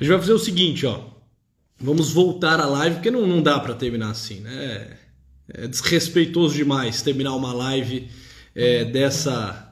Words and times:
A 0.00 0.02
gente 0.02 0.12
vai 0.12 0.18
fazer 0.18 0.32
o 0.32 0.38
seguinte, 0.38 0.86
ó. 0.86 1.04
Vamos 1.78 2.10
voltar 2.10 2.58
à 2.58 2.66
live, 2.66 2.96
porque 2.96 3.10
não, 3.10 3.26
não 3.26 3.42
dá 3.42 3.60
para 3.60 3.74
terminar 3.74 4.10
assim, 4.10 4.40
né? 4.40 4.96
É 5.52 5.66
desrespeitoso 5.66 6.54
demais 6.54 7.02
terminar 7.02 7.34
uma 7.34 7.52
live 7.52 8.08
é, 8.54 8.84
dessa 8.84 9.66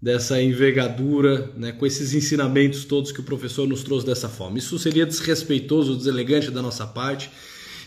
dessa 0.00 0.40
envergadura, 0.40 1.52
né, 1.56 1.72
com 1.72 1.84
esses 1.84 2.14
ensinamentos 2.14 2.84
todos 2.84 3.10
que 3.10 3.18
o 3.18 3.24
professor 3.24 3.66
nos 3.66 3.82
trouxe 3.82 4.06
dessa 4.06 4.28
forma. 4.28 4.56
Isso 4.56 4.78
seria 4.78 5.04
desrespeitoso, 5.04 5.96
deselegante 5.96 6.52
da 6.52 6.62
nossa 6.62 6.86
parte. 6.86 7.28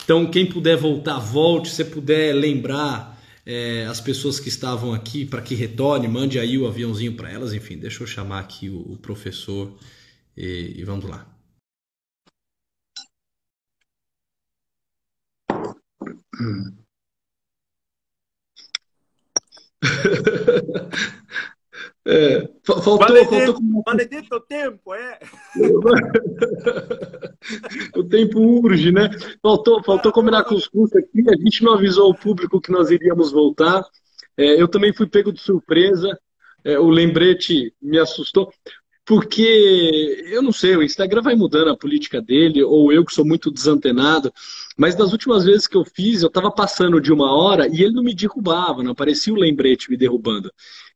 Então, 0.03 0.29
quem 0.29 0.45
puder 0.45 0.75
voltar, 0.75 1.19
volte. 1.19 1.69
Se 1.69 1.85
puder 1.85 2.33
lembrar 2.33 3.17
é, 3.45 3.85
as 3.85 4.01
pessoas 4.01 4.41
que 4.41 4.49
estavam 4.49 4.93
aqui 4.93 5.23
para 5.25 5.41
que 5.41 5.55
retorne, 5.55 6.05
mande 6.05 6.37
aí 6.37 6.57
o 6.57 6.67
aviãozinho 6.67 7.13
para 7.13 7.31
elas. 7.31 7.53
Enfim, 7.53 7.77
deixa 7.77 8.03
eu 8.03 8.07
chamar 8.07 8.39
aqui 8.39 8.69
o, 8.69 8.79
o 8.91 8.97
professor 8.97 9.73
e, 10.35 10.73
e 10.75 10.83
vamos 10.83 11.05
lá. 11.05 11.30
É, 22.03 22.49
faltou, 22.65 22.97
Maledetto, 22.97 23.53
faltou... 23.53 23.83
maledetto 23.85 24.39
tempo, 24.41 24.95
é. 24.95 25.19
o 27.95 28.03
tempo 28.03 28.39
urge, 28.39 28.91
né? 28.91 29.07
Faltou, 29.41 29.83
faltou 29.83 30.11
combinar 30.11 30.43
com 30.45 30.55
os 30.55 30.67
cursos 30.67 30.97
aqui. 30.97 31.23
A 31.29 31.35
gente 31.35 31.63
não 31.63 31.73
avisou 31.73 32.09
o 32.09 32.15
público 32.15 32.59
que 32.59 32.71
nós 32.71 32.89
iríamos 32.89 33.31
voltar. 33.31 33.83
É, 34.35 34.59
eu 34.59 34.67
também 34.67 34.91
fui 34.91 35.05
pego 35.05 35.31
de 35.31 35.41
surpresa. 35.41 36.19
É, 36.63 36.79
o 36.79 36.89
lembrete 36.89 37.71
me 37.79 37.99
assustou. 37.99 38.51
Porque, 39.05 40.23
eu 40.27 40.41
não 40.41 40.51
sei, 40.51 40.75
o 40.75 40.83
Instagram 40.83 41.21
vai 41.21 41.35
mudando 41.35 41.69
a 41.69 41.77
política 41.77 42.21
dele, 42.21 42.63
ou 42.63 42.91
eu 42.91 43.03
que 43.03 43.13
sou 43.13 43.25
muito 43.25 43.51
desantenado, 43.51 44.31
mas 44.81 44.95
das 44.95 45.11
últimas 45.11 45.45
vezes 45.45 45.67
que 45.67 45.77
eu 45.77 45.85
fiz, 45.85 46.23
eu 46.23 46.27
estava 46.27 46.49
passando 46.49 46.99
de 46.99 47.13
uma 47.13 47.31
hora 47.31 47.67
e 47.67 47.83
ele 47.83 47.93
não 47.93 48.01
me 48.01 48.15
derrubava, 48.15 48.81
não 48.81 48.93
aparecia 48.93 49.31
o 49.31 49.37
lembrete 49.37 49.91
me 49.91 49.95
derrubando. 49.95 50.51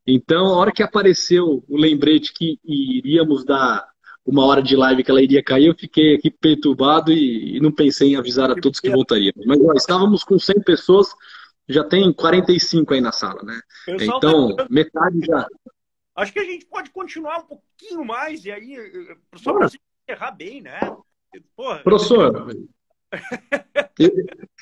Então, 0.07 0.47
a 0.47 0.55
hora 0.55 0.71
que 0.71 0.81
apareceu 0.81 1.63
o 1.69 1.77
lembrete 1.77 2.33
que 2.33 2.57
iríamos 2.65 3.45
dar 3.45 3.87
uma 4.25 4.43
hora 4.43 4.63
de 4.63 4.75
live 4.75 5.03
que 5.03 5.11
ela 5.11 5.21
iria 5.21 5.43
cair, 5.43 5.67
eu 5.67 5.75
fiquei 5.75 6.15
aqui 6.15 6.31
perturbado 6.31 7.11
e, 7.13 7.57
e 7.57 7.59
não 7.59 7.71
pensei 7.71 8.09
em 8.09 8.15
avisar 8.15 8.49
a 8.49 8.55
todos 8.55 8.79
que 8.79 8.89
voltaríamos. 8.89 9.45
Mas 9.45 9.61
ó, 9.61 9.73
estávamos 9.73 10.23
com 10.23 10.39
100 10.39 10.63
pessoas, 10.63 11.13
já 11.69 11.83
tem 11.83 12.11
45 12.11 12.91
aí 12.91 13.01
na 13.01 13.11
sala, 13.11 13.43
né? 13.43 13.61
Então, 13.87 14.55
tá... 14.55 14.65
metade 14.67 15.19
já. 15.23 15.47
Acho 16.15 16.33
que 16.33 16.39
a 16.39 16.43
gente 16.43 16.65
pode 16.65 16.89
continuar 16.89 17.37
um 17.37 17.45
pouquinho 17.45 18.03
mais 18.03 18.43
e 18.45 18.51
aí, 18.51 18.77
só 19.35 19.53
para 19.53 19.69
encerrar 20.09 20.31
bem, 20.31 20.59
né? 20.63 20.79
Porra, 21.55 21.83
Professor, 21.83 22.47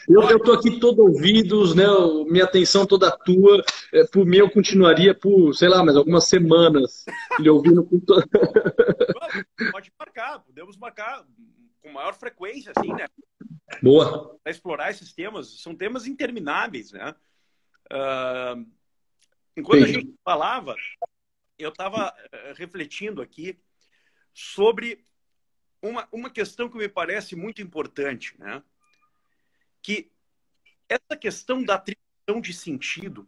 eu 0.08 0.38
estou 0.38 0.54
aqui 0.54 0.80
todo 0.80 1.04
ouvidos, 1.04 1.76
né? 1.76 1.86
Minha 2.28 2.46
atenção 2.46 2.86
toda 2.86 3.12
tua. 3.12 3.64
É, 3.94 4.06
por 4.06 4.26
mim, 4.26 4.38
eu 4.38 4.50
continuaria 4.50 5.14
por, 5.14 5.54
sei 5.54 5.70
lá, 5.70 5.84
mais 5.84 5.98
algumas 5.98 6.28
semanas 6.28 7.06
lhe 7.40 7.50
ouvindo 7.50 7.84
com 7.84 8.00
todo... 8.00 8.28
Pode 9.72 9.92
marcar, 9.98 10.40
podemos 10.40 10.78
marcar 10.78 11.26
com 11.82 11.92
maior 11.92 12.14
frequência, 12.14 12.72
assim, 12.76 12.94
né? 12.94 13.08
Boa. 13.82 14.38
Para 14.44 14.52
explorar 14.52 14.92
esses 14.92 15.14
temas, 15.14 15.62
são 15.62 15.76
temas 15.76 16.06
intermináveis, 16.06 16.92
né? 16.92 17.16
Uh, 17.92 18.66
enquanto 19.58 19.86
Sim. 19.86 19.90
a 19.90 19.94
gente 19.94 20.14
falava, 20.24 20.76
eu 21.58 21.70
estava 21.70 22.14
eh, 22.32 22.54
refletindo 22.56 23.22
aqui 23.22 23.60
sobre 24.34 25.06
uma, 25.84 26.08
uma 26.12 26.30
questão 26.30 26.70
que 26.70 26.78
me 26.78 26.88
parece 26.88 27.36
muito 27.36 27.62
importante, 27.62 28.40
né? 28.40 28.64
Que 29.82 30.10
essa 30.88 31.18
questão 31.20 31.62
da 31.62 31.76
atribuição 31.76 32.40
de 32.42 32.54
sentido, 32.54 33.28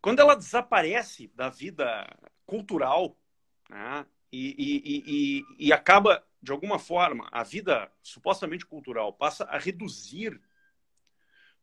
quando 0.00 0.20
ela 0.20 0.34
desaparece 0.34 1.28
da 1.34 1.50
vida 1.50 2.08
cultural, 2.46 3.16
né? 3.68 4.06
E, 4.32 4.54
e, 4.58 5.02
e, 5.06 5.66
e, 5.68 5.72
acaba, 5.72 6.26
de 6.42 6.50
alguma 6.50 6.78
forma, 6.78 7.28
a 7.30 7.44
vida 7.44 7.90
supostamente 8.02 8.66
cultural 8.66 9.12
passa 9.12 9.44
a 9.44 9.56
reduzir 9.56 10.40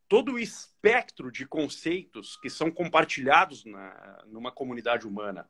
todo 0.08 0.32
o 0.32 0.38
espectro 0.38 1.30
de 1.30 1.46
conceitos 1.46 2.36
que 2.36 2.48
são 2.48 2.70
compartilhados 2.70 3.64
na, 3.64 4.24
numa 4.26 4.50
comunidade 4.50 5.06
humana 5.06 5.48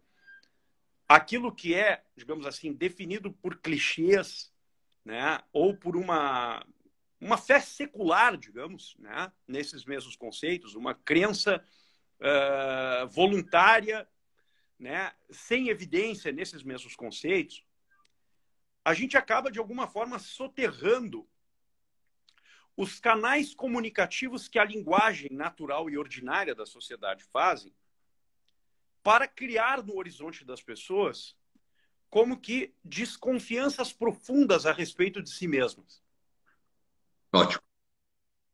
aquilo 1.09 1.54
que 1.54 1.75
é, 1.75 2.03
digamos 2.16 2.47
assim, 2.47 2.72
definido 2.72 3.32
por 3.32 3.59
clichês, 3.59 4.53
né, 5.04 5.41
ou 5.53 5.76
por 5.76 5.97
uma 5.97 6.65
uma 7.20 7.38
fé 7.38 7.59
secular, 7.59 8.37
digamos, 8.37 8.97
né, 8.98 9.32
nesses 9.48 9.87
mesmos 9.87 10.14
conceitos, 10.14 10.75
uma 10.75 10.94
crença 10.94 11.64
uh, 12.20 13.09
voluntária, 13.09 14.06
né, 14.78 15.10
sem 15.31 15.70
evidência 15.70 16.31
nesses 16.31 16.62
mesmos 16.62 16.94
conceitos, 16.94 17.64
a 18.84 18.93
gente 18.93 19.16
acaba 19.16 19.50
de 19.50 19.59
alguma 19.59 19.88
forma 19.88 20.19
soterrando 20.19 21.26
os 22.76 23.00
canais 23.00 23.54
comunicativos 23.54 24.47
que 24.47 24.59
a 24.59 24.64
linguagem 24.64 25.31
natural 25.32 25.88
e 25.88 25.97
ordinária 25.97 26.54
da 26.54 26.66
sociedade 26.66 27.25
fazem 27.25 27.72
para 29.04 29.28
criar 29.28 29.84
no 29.84 29.97
horizonte 29.97 30.44
das 30.44 30.62
pessoas 30.62 31.37
como 32.09 32.41
que 32.41 32.75
desconfianças 32.82 33.92
profundas 33.92 34.65
a 34.65 34.72
respeito 34.72 35.22
de 35.22 35.31
si 35.31 35.47
mesmas. 35.47 36.03
Ótimo. 37.32 37.62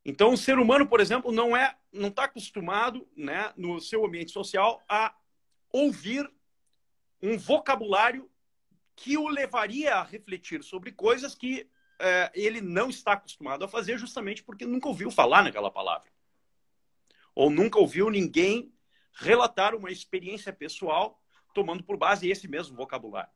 Então, 0.04 0.32
o 0.32 0.36
ser 0.36 0.58
humano, 0.58 0.88
por 0.88 0.98
exemplo, 0.98 1.30
não 1.30 1.56
é, 1.56 1.78
não 1.92 2.08
está 2.08 2.24
acostumado, 2.24 3.08
né, 3.16 3.52
no 3.56 3.80
seu 3.80 4.04
ambiente 4.04 4.32
social, 4.32 4.82
a 4.88 5.14
ouvir 5.70 6.28
um 7.22 7.38
vocabulário 7.38 8.28
que 8.96 9.16
o 9.16 9.28
levaria 9.28 9.94
a 9.94 10.02
refletir 10.02 10.64
sobre 10.64 10.90
coisas 10.90 11.34
que 11.34 11.70
é, 11.98 12.32
ele 12.34 12.60
não 12.60 12.90
está 12.90 13.12
acostumado 13.12 13.64
a 13.64 13.68
fazer, 13.68 13.98
justamente 13.98 14.42
porque 14.42 14.66
nunca 14.66 14.88
ouviu 14.88 15.10
falar 15.10 15.44
naquela 15.44 15.70
palavra, 15.70 16.10
ou 17.34 17.50
nunca 17.50 17.78
ouviu 17.78 18.10
ninguém 18.10 18.72
relatar 19.14 19.74
uma 19.74 19.90
experiência 19.90 20.52
pessoal 20.52 21.20
tomando 21.54 21.82
por 21.82 21.96
base 21.96 22.28
esse 22.28 22.48
mesmo 22.48 22.76
vocabulário. 22.76 23.32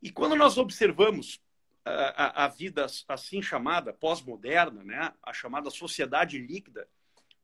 E 0.00 0.10
quando 0.10 0.34
nós 0.34 0.58
observamos 0.58 1.40
a, 1.84 1.92
a, 1.92 2.44
a 2.44 2.48
vida 2.48 2.86
assim 3.08 3.42
chamada, 3.42 3.92
pós-moderna, 3.92 4.82
né, 4.82 5.12
a 5.22 5.32
chamada 5.32 5.70
sociedade 5.70 6.38
líquida 6.38 6.88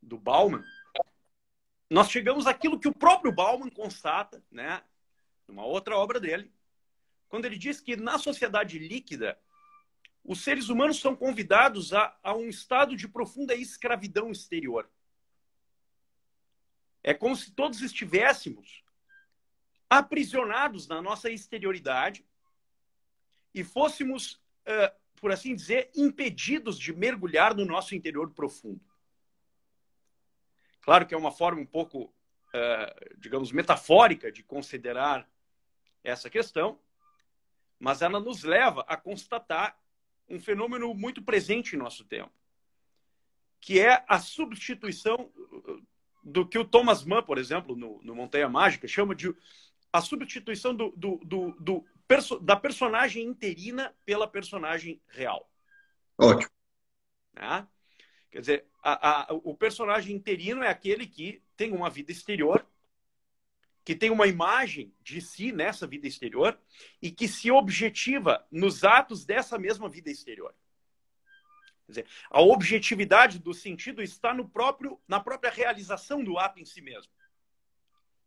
do 0.02 0.18
Bauman, 0.18 0.64
nós 1.90 2.10
chegamos 2.10 2.46
àquilo 2.46 2.78
que 2.78 2.88
o 2.88 2.94
próprio 2.94 3.32
Bauman 3.32 3.70
constata, 3.70 4.42
né, 4.50 4.82
numa 5.46 5.64
outra 5.64 5.96
obra 5.96 6.20
dele, 6.20 6.52
quando 7.28 7.44
ele 7.44 7.58
diz 7.58 7.80
que 7.80 7.96
na 7.96 8.18
sociedade 8.18 8.78
líquida, 8.78 9.38
os 10.24 10.42
seres 10.42 10.68
humanos 10.68 11.00
são 11.00 11.16
convidados 11.16 11.92
a, 11.92 12.16
a 12.22 12.34
um 12.34 12.48
estado 12.48 12.96
de 12.96 13.08
profunda 13.08 13.54
escravidão 13.54 14.30
exterior. 14.30 14.90
É 17.02 17.14
como 17.14 17.36
se 17.36 17.52
todos 17.52 17.80
estivéssemos 17.80 18.82
aprisionados 19.88 20.86
na 20.86 21.00
nossa 21.00 21.30
exterioridade 21.30 22.26
e 23.54 23.64
fôssemos, 23.64 24.34
uh, 24.66 24.94
por 25.16 25.32
assim 25.32 25.54
dizer, 25.54 25.90
impedidos 25.94 26.78
de 26.78 26.92
mergulhar 26.92 27.54
no 27.54 27.64
nosso 27.64 27.94
interior 27.94 28.30
profundo. 28.32 28.84
Claro 30.80 31.06
que 31.06 31.14
é 31.14 31.18
uma 31.18 31.32
forma 31.32 31.60
um 31.60 31.66
pouco, 31.66 32.04
uh, 32.04 33.18
digamos, 33.18 33.52
metafórica 33.52 34.30
de 34.30 34.42
considerar 34.42 35.28
essa 36.04 36.28
questão, 36.28 36.78
mas 37.78 38.02
ela 38.02 38.20
nos 38.20 38.42
leva 38.42 38.84
a 38.88 38.96
constatar 38.96 39.78
um 40.28 40.38
fenômeno 40.38 40.92
muito 40.94 41.22
presente 41.22 41.74
em 41.74 41.78
nosso 41.78 42.04
tempo, 42.04 42.32
que 43.60 43.80
é 43.80 44.04
a 44.06 44.18
substituição 44.18 45.32
do 46.28 46.46
que 46.46 46.58
o 46.58 46.64
Thomas 46.64 47.04
Mann, 47.04 47.22
por 47.22 47.38
exemplo, 47.38 47.74
no, 47.76 48.00
no 48.02 48.14
Montanha 48.14 48.48
Mágica, 48.48 48.86
chama 48.86 49.14
de 49.14 49.34
a 49.92 50.00
substituição 50.00 50.74
do, 50.74 50.90
do, 50.96 51.16
do, 51.24 51.52
do 51.58 51.84
perso 52.06 52.38
da 52.38 52.56
personagem 52.56 53.24
interina 53.24 53.94
pela 54.04 54.28
personagem 54.28 55.00
real. 55.08 55.50
Ótimo. 56.18 56.50
Né? 57.34 57.66
Quer 58.30 58.40
dizer, 58.40 58.66
a, 58.82 59.32
a, 59.32 59.34
o 59.34 59.54
personagem 59.54 60.14
interino 60.14 60.62
é 60.62 60.68
aquele 60.68 61.06
que 61.06 61.42
tem 61.56 61.72
uma 61.72 61.88
vida 61.88 62.12
exterior, 62.12 62.66
que 63.84 63.94
tem 63.94 64.10
uma 64.10 64.26
imagem 64.26 64.94
de 65.02 65.20
si 65.20 65.50
nessa 65.50 65.86
vida 65.86 66.06
exterior 66.06 66.58
e 67.00 67.10
que 67.10 67.26
se 67.26 67.50
objetiva 67.50 68.46
nos 68.50 68.84
atos 68.84 69.24
dessa 69.24 69.58
mesma 69.58 69.88
vida 69.88 70.10
exterior. 70.10 70.54
Dizer, 71.88 72.06
a 72.30 72.42
objetividade 72.42 73.38
do 73.38 73.54
sentido 73.54 74.02
está 74.02 74.34
no 74.34 74.46
próprio, 74.46 75.00
na 75.08 75.18
própria 75.18 75.50
realização 75.50 76.22
do 76.22 76.38
ato 76.38 76.60
em 76.60 76.64
si 76.64 76.82
mesmo. 76.82 77.10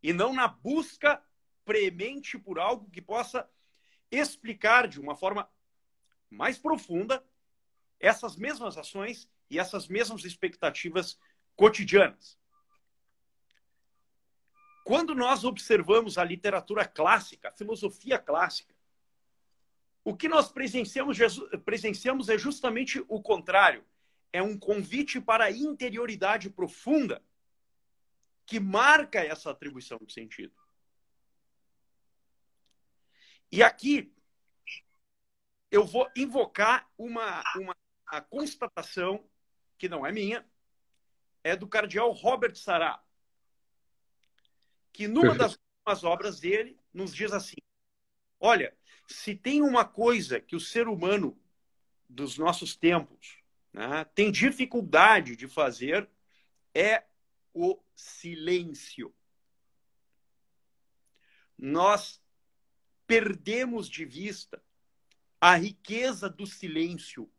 E 0.02 0.12
não 0.12 0.32
na 0.32 0.48
busca 0.48 1.22
premente 1.64 2.36
por 2.36 2.58
algo 2.58 2.90
que 2.90 3.00
possa 3.00 3.48
explicar 4.10 4.88
de 4.88 5.00
uma 5.00 5.14
forma 5.14 5.48
mais 6.28 6.58
profunda 6.58 7.24
essas 8.00 8.34
mesmas 8.34 8.76
ações 8.76 9.30
e 9.48 9.60
essas 9.60 9.86
mesmas 9.86 10.24
expectativas 10.24 11.16
cotidianas. 11.54 12.36
Quando 14.84 15.14
nós 15.14 15.44
observamos 15.44 16.18
a 16.18 16.24
literatura 16.24 16.84
clássica, 16.84 17.50
a 17.50 17.52
filosofia 17.52 18.18
clássica, 18.18 18.71
o 20.04 20.16
que 20.16 20.28
nós 20.28 20.50
presenciamos, 20.50 21.18
presenciamos 21.64 22.28
é 22.28 22.36
justamente 22.36 23.04
o 23.08 23.20
contrário. 23.22 23.84
É 24.32 24.42
um 24.42 24.58
convite 24.58 25.20
para 25.20 25.44
a 25.44 25.50
interioridade 25.50 26.50
profunda 26.50 27.22
que 28.46 28.58
marca 28.58 29.20
essa 29.20 29.50
atribuição 29.50 29.98
de 30.02 30.12
sentido. 30.12 30.54
E 33.50 33.62
aqui 33.62 34.12
eu 35.70 35.84
vou 35.84 36.10
invocar 36.16 36.90
uma, 36.98 37.42
uma 37.56 37.76
a 38.06 38.20
constatação 38.20 39.26
que 39.78 39.88
não 39.88 40.04
é 40.04 40.12
minha, 40.12 40.46
é 41.42 41.56
do 41.56 41.66
cardeal 41.66 42.12
Robert 42.12 42.54
Sará, 42.56 43.02
que 44.92 45.08
numa 45.08 45.34
das 45.34 45.52
últimas 45.52 46.04
obras 46.04 46.40
dele 46.40 46.78
nos 46.92 47.14
diz 47.14 47.32
assim: 47.32 47.56
olha, 48.38 48.76
se 49.06 49.34
tem 49.34 49.62
uma 49.62 49.84
coisa 49.84 50.40
que 50.40 50.56
o 50.56 50.60
ser 50.60 50.88
humano 50.88 51.38
dos 52.08 52.36
nossos 52.38 52.76
tempos 52.76 53.38
né, 53.72 54.04
tem 54.14 54.30
dificuldade 54.30 55.34
de 55.36 55.48
fazer, 55.48 56.08
é 56.74 57.04
o 57.54 57.80
silêncio. 57.94 59.14
Nós 61.56 62.22
perdemos 63.06 63.88
de 63.88 64.04
vista 64.04 64.62
a 65.40 65.56
riqueza 65.56 66.28
do 66.28 66.46
silêncio, 66.46 67.30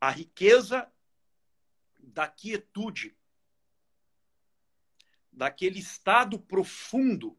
a 0.00 0.10
riqueza 0.10 0.90
da 1.98 2.28
quietude, 2.28 3.16
daquele 5.32 5.80
estado 5.80 6.38
profundo 6.38 7.36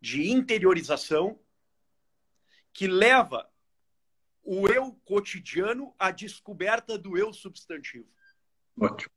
de 0.00 0.30
interiorização 0.30 1.38
que 2.72 2.86
leva 2.86 3.50
o 4.42 4.66
eu 4.68 4.94
cotidiano 5.04 5.94
à 5.98 6.10
descoberta 6.10 6.96
do 6.96 7.16
eu 7.18 7.32
substantivo. 7.32 8.08
Ótimo. 8.80 9.12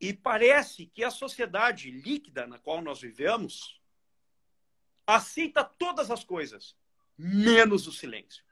E 0.00 0.12
parece 0.12 0.86
que 0.86 1.04
a 1.04 1.10
sociedade 1.10 1.90
líquida 1.90 2.46
na 2.46 2.58
qual 2.58 2.82
nós 2.82 3.00
vivemos 3.00 3.80
aceita 5.06 5.62
todas 5.62 6.10
as 6.10 6.24
coisas, 6.24 6.76
menos 7.16 7.86
o 7.86 7.92
silêncio. 7.92 8.44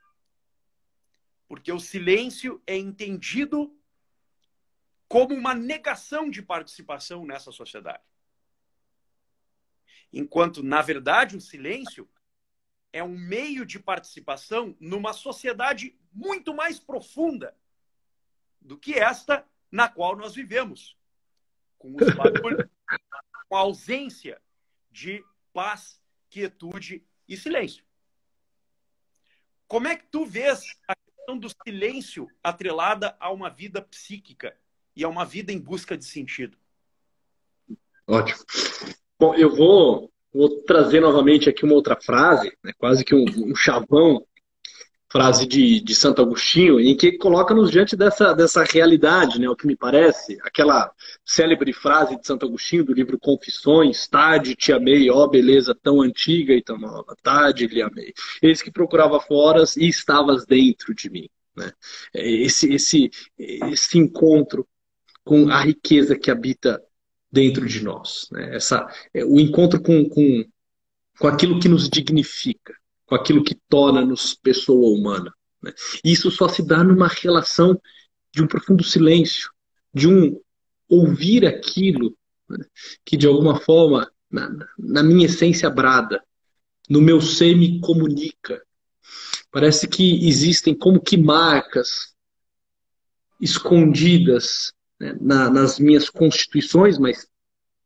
Porque 1.47 1.71
o 1.71 1.79
silêncio 1.79 2.61
é 2.65 2.77
entendido 2.77 3.77
como 5.07 5.35
uma 5.35 5.53
negação 5.53 6.29
de 6.29 6.41
participação 6.41 7.25
nessa 7.25 7.51
sociedade. 7.51 8.03
Enquanto, 10.13 10.61
na 10.61 10.81
verdade, 10.81 11.35
o 11.35 11.41
silêncio 11.41 12.07
é 12.93 13.03
um 13.03 13.17
meio 13.17 13.65
de 13.65 13.79
participação 13.79 14.77
numa 14.79 15.11
sociedade 15.11 15.97
muito 16.13 16.53
mais 16.53 16.79
profunda 16.79 17.57
do 18.61 18.77
que 18.77 18.93
esta 18.93 19.43
na 19.71 19.89
qual 19.89 20.15
nós 20.15 20.35
vivemos, 20.35 20.95
com, 21.79 21.95
os 21.95 22.05
barulhos, 22.15 22.69
com 23.49 23.55
a 23.55 23.61
ausência 23.61 24.39
de 24.91 25.25
paz, 25.51 25.99
quietude 26.29 27.03
e 27.27 27.35
silêncio. 27.35 27.83
Como 29.67 29.87
é 29.87 29.95
que 29.95 30.05
tu 30.05 30.23
vês 30.23 30.63
a 30.87 30.95
questão 30.95 31.35
do 31.39 31.49
silêncio 31.65 32.27
atrelada 32.43 33.17
a 33.19 33.31
uma 33.31 33.49
vida 33.49 33.81
psíquica 33.81 34.55
e 34.95 35.03
a 35.03 35.09
uma 35.09 35.25
vida 35.25 35.51
em 35.51 35.59
busca 35.59 35.97
de 35.97 36.05
sentido? 36.05 36.55
Ótimo. 38.05 38.37
Bom, 39.23 39.33
eu 39.35 39.49
vou, 39.55 40.11
vou 40.33 40.49
trazer 40.63 40.99
novamente 40.99 41.47
aqui 41.47 41.63
uma 41.63 41.75
outra 41.75 41.95
frase, 41.95 42.51
né, 42.61 42.73
quase 42.77 43.05
que 43.05 43.15
um, 43.15 43.23
um 43.23 43.55
chavão, 43.55 44.21
frase 45.09 45.47
de, 45.47 45.79
de 45.79 45.95
Santo 45.95 46.21
Agostinho, 46.21 46.77
em 46.77 46.93
que 46.93 47.13
coloca-nos 47.13 47.71
diante 47.71 47.95
dessa, 47.95 48.33
dessa 48.33 48.65
realidade, 48.65 49.39
né, 49.39 49.47
o 49.47 49.55
que 49.55 49.65
me 49.65 49.77
parece, 49.77 50.37
aquela 50.43 50.91
célebre 51.25 51.71
frase 51.71 52.19
de 52.19 52.27
Santo 52.27 52.45
Agostinho 52.45 52.83
do 52.83 52.91
livro 52.91 53.17
Confissões, 53.17 54.09
tarde 54.09 54.57
te 54.57 54.73
amei, 54.73 55.09
ó 55.09 55.25
beleza 55.25 55.73
tão 55.73 56.01
antiga 56.01 56.53
e 56.53 56.61
tão 56.61 56.77
nova, 56.77 57.15
tarde 57.23 57.65
lhe 57.67 57.81
amei. 57.81 58.11
Eis 58.41 58.61
que 58.61 58.69
procurava 58.69 59.21
foras 59.21 59.77
e 59.77 59.87
estavas 59.87 60.45
dentro 60.45 60.93
de 60.93 61.09
mim. 61.09 61.29
Né? 61.55 61.71
Esse, 62.13 62.73
esse, 62.73 63.09
esse 63.39 63.97
encontro 63.97 64.67
com 65.23 65.47
a 65.47 65.61
riqueza 65.61 66.13
que 66.13 66.29
habita 66.29 66.83
dentro 67.33 67.67
de 67.67 67.83
nós. 67.83 68.27
Né? 68.31 68.55
Essa, 68.55 68.87
é, 69.11 69.25
o 69.25 69.39
encontro 69.39 69.81
com, 69.81 70.07
com, 70.07 70.45
com 71.17 71.27
aquilo 71.27 71.59
que 71.59 71.67
nos 71.67 71.89
dignifica, 71.89 72.75
com 73.07 73.15
aquilo 73.15 73.43
que 73.43 73.55
torna-nos 73.67 74.35
pessoa 74.35 74.95
humana. 74.95 75.33
Né? 75.59 75.73
Isso 76.05 76.29
só 76.29 76.47
se 76.47 76.63
dá 76.63 76.83
numa 76.83 77.07
relação 77.07 77.81
de 78.31 78.43
um 78.43 78.47
profundo 78.47 78.83
silêncio, 78.83 79.49
de 79.91 80.07
um 80.07 80.39
ouvir 80.87 81.47
aquilo 81.47 82.15
né? 82.47 82.63
que 83.03 83.17
de 83.17 83.25
alguma 83.25 83.59
forma, 83.59 84.11
na, 84.29 84.51
na 84.77 85.01
minha 85.01 85.25
essência, 85.25 85.67
brada, 85.71 86.23
no 86.87 87.01
meu 87.01 87.19
ser 87.19 87.55
me 87.55 87.79
comunica. 87.79 88.61
Parece 89.51 89.87
que 89.87 90.27
existem 90.27 90.75
como 90.75 91.01
que 91.01 91.17
marcas 91.17 92.13
escondidas 93.41 94.71
né, 95.03 95.17
na, 95.19 95.49
nas 95.49 95.77
minhas 95.79 96.09
constituições, 96.09 96.97
mas 96.97 97.27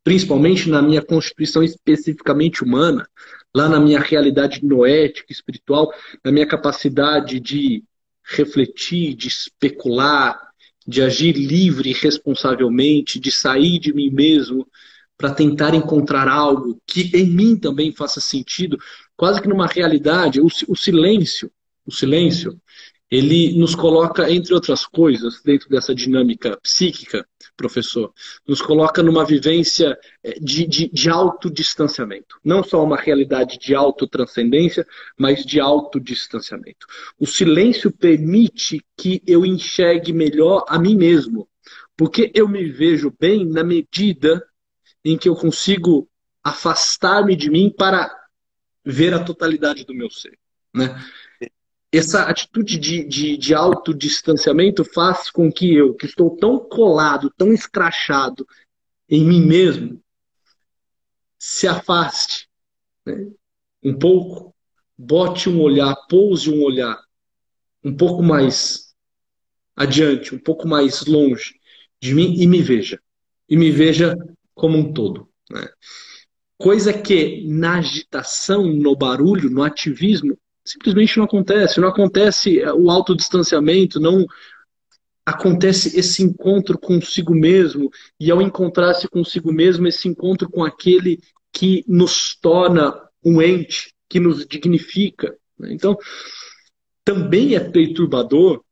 principalmente 0.03 0.69
na 0.69 0.81
minha 0.81 1.01
constituição 1.01 1.63
especificamente 1.63 2.63
humana, 2.63 3.09
lá 3.53 3.67
na 3.67 3.79
minha 3.79 3.99
realidade 3.99 4.63
noética, 4.63 5.33
espiritual, 5.33 5.91
na 6.23 6.31
minha 6.31 6.45
capacidade 6.45 7.39
de 7.39 7.83
refletir, 8.23 9.15
de 9.15 9.27
especular, 9.27 10.39
de 10.85 11.01
agir 11.01 11.33
livre 11.33 11.89
e 11.89 11.93
responsavelmente, 11.93 13.19
de 13.19 13.31
sair 13.31 13.79
de 13.79 13.93
mim 13.93 14.11
mesmo 14.11 14.67
para 15.17 15.33
tentar 15.33 15.73
encontrar 15.73 16.27
algo 16.27 16.79
que 16.85 17.09
em 17.15 17.25
mim 17.25 17.55
também 17.55 17.91
faça 17.91 18.21
sentido, 18.21 18.77
quase 19.15 19.41
que 19.41 19.47
numa 19.47 19.65
realidade, 19.65 20.39
o, 20.39 20.47
o 20.67 20.75
silêncio, 20.75 21.51
o 21.85 21.91
silêncio, 21.91 22.59
ele 23.09 23.57
nos 23.57 23.73
coloca, 23.73 24.29
entre 24.29 24.53
outras 24.53 24.85
coisas, 24.85 25.41
dentro 25.41 25.69
dessa 25.69 25.95
dinâmica 25.95 26.57
psíquica, 26.61 27.25
professor, 27.55 28.13
nos 28.45 28.61
coloca 28.61 29.01
numa 29.01 29.25
vivência 29.25 29.97
eh, 30.23 30.37
de, 30.39 30.67
de, 30.67 30.89
de 30.89 31.09
autodistanciamento. 31.09 32.37
Não 32.43 32.63
só 32.63 32.83
uma 32.83 32.97
realidade 32.97 33.57
de 33.57 33.73
autotranscendência, 33.73 34.85
mas 35.17 35.45
de 35.45 35.59
autodistanciamento. 35.59 36.85
O 37.17 37.25
silêncio 37.25 37.91
permite 37.91 38.85
que 38.97 39.23
eu 39.25 39.45
enxergue 39.45 40.11
melhor 40.11 40.65
a 40.67 40.77
mim 40.77 40.95
mesmo, 40.95 41.47
porque 41.95 42.31
eu 42.35 42.47
me 42.47 42.69
vejo 42.69 43.13
bem 43.17 43.45
na 43.45 43.63
medida 43.63 44.45
em 45.03 45.17
que 45.17 45.29
eu 45.29 45.35
consigo 45.35 46.09
afastar-me 46.43 47.35
de 47.35 47.49
mim 47.49 47.73
para 47.75 48.13
ver 48.85 49.13
a 49.13 49.23
totalidade 49.23 49.85
do 49.85 49.93
meu 49.93 50.09
ser. 50.09 50.37
Né? 50.73 50.95
Essa 51.91 52.23
atitude 52.23 52.77
de, 52.77 53.03
de, 53.05 53.37
de 53.37 53.53
autodistanciamento 53.53 54.83
faz 54.83 55.29
com 55.29 55.51
que 55.51 55.73
eu, 55.73 55.93
que 55.93 56.05
estou 56.05 56.35
tão 56.35 56.59
colado, 56.59 57.33
tão 57.37 57.53
escrachado 57.53 58.45
em 59.09 59.23
mim 59.23 59.41
mesmo, 59.41 60.01
se 61.39 61.67
afaste 61.67 62.49
né? 63.05 63.31
um 63.81 63.97
pouco, 63.97 64.53
bote 64.97 65.49
um 65.49 65.61
olhar, 65.61 65.95
pouse 66.09 66.49
um 66.49 66.61
olhar 66.61 66.99
um 67.83 67.95
pouco 67.95 68.21
mais 68.21 68.93
adiante, 69.75 70.35
um 70.35 70.39
pouco 70.39 70.67
mais 70.67 71.05
longe 71.05 71.57
de 72.01 72.13
mim 72.13 72.35
e 72.37 72.45
me 72.45 72.61
veja. 72.61 72.99
E 73.47 73.55
me 73.55 73.71
veja 73.71 74.17
como 74.53 74.77
um 74.77 74.91
todo. 74.91 75.29
Né? 75.49 75.65
Coisa 76.57 76.91
que 76.91 77.47
na 77.47 77.77
agitação, 77.77 78.65
no 78.65 78.95
barulho, 78.95 79.49
no 79.49 79.63
ativismo, 79.63 80.37
simplesmente 80.67 81.17
não 81.17 81.25
acontece. 81.25 81.79
Não 81.79 81.87
acontece 81.87 82.61
o 82.75 82.89
autodistanciamento, 82.91 83.99
não 83.99 84.25
acontece 85.25 85.97
esse 85.99 86.23
encontro 86.23 86.77
consigo 86.77 87.35
mesmo, 87.35 87.89
e 88.19 88.31
ao 88.31 88.41
encontrar-se 88.41 89.07
consigo 89.09 89.51
mesmo, 89.51 89.87
esse 89.87 90.07
encontro 90.07 90.49
com 90.49 90.63
aquele 90.63 91.19
que 91.51 91.83
nos 91.87 92.35
torna 92.35 92.93
um 93.23 93.41
ente, 93.41 93.93
que 94.07 94.19
nos 94.19 94.45
dignifica. 94.45 95.35
Né? 95.59 95.73
Então, 95.73 95.97
também 97.03 97.55
é 97.55 97.59
perturbador 97.59 98.63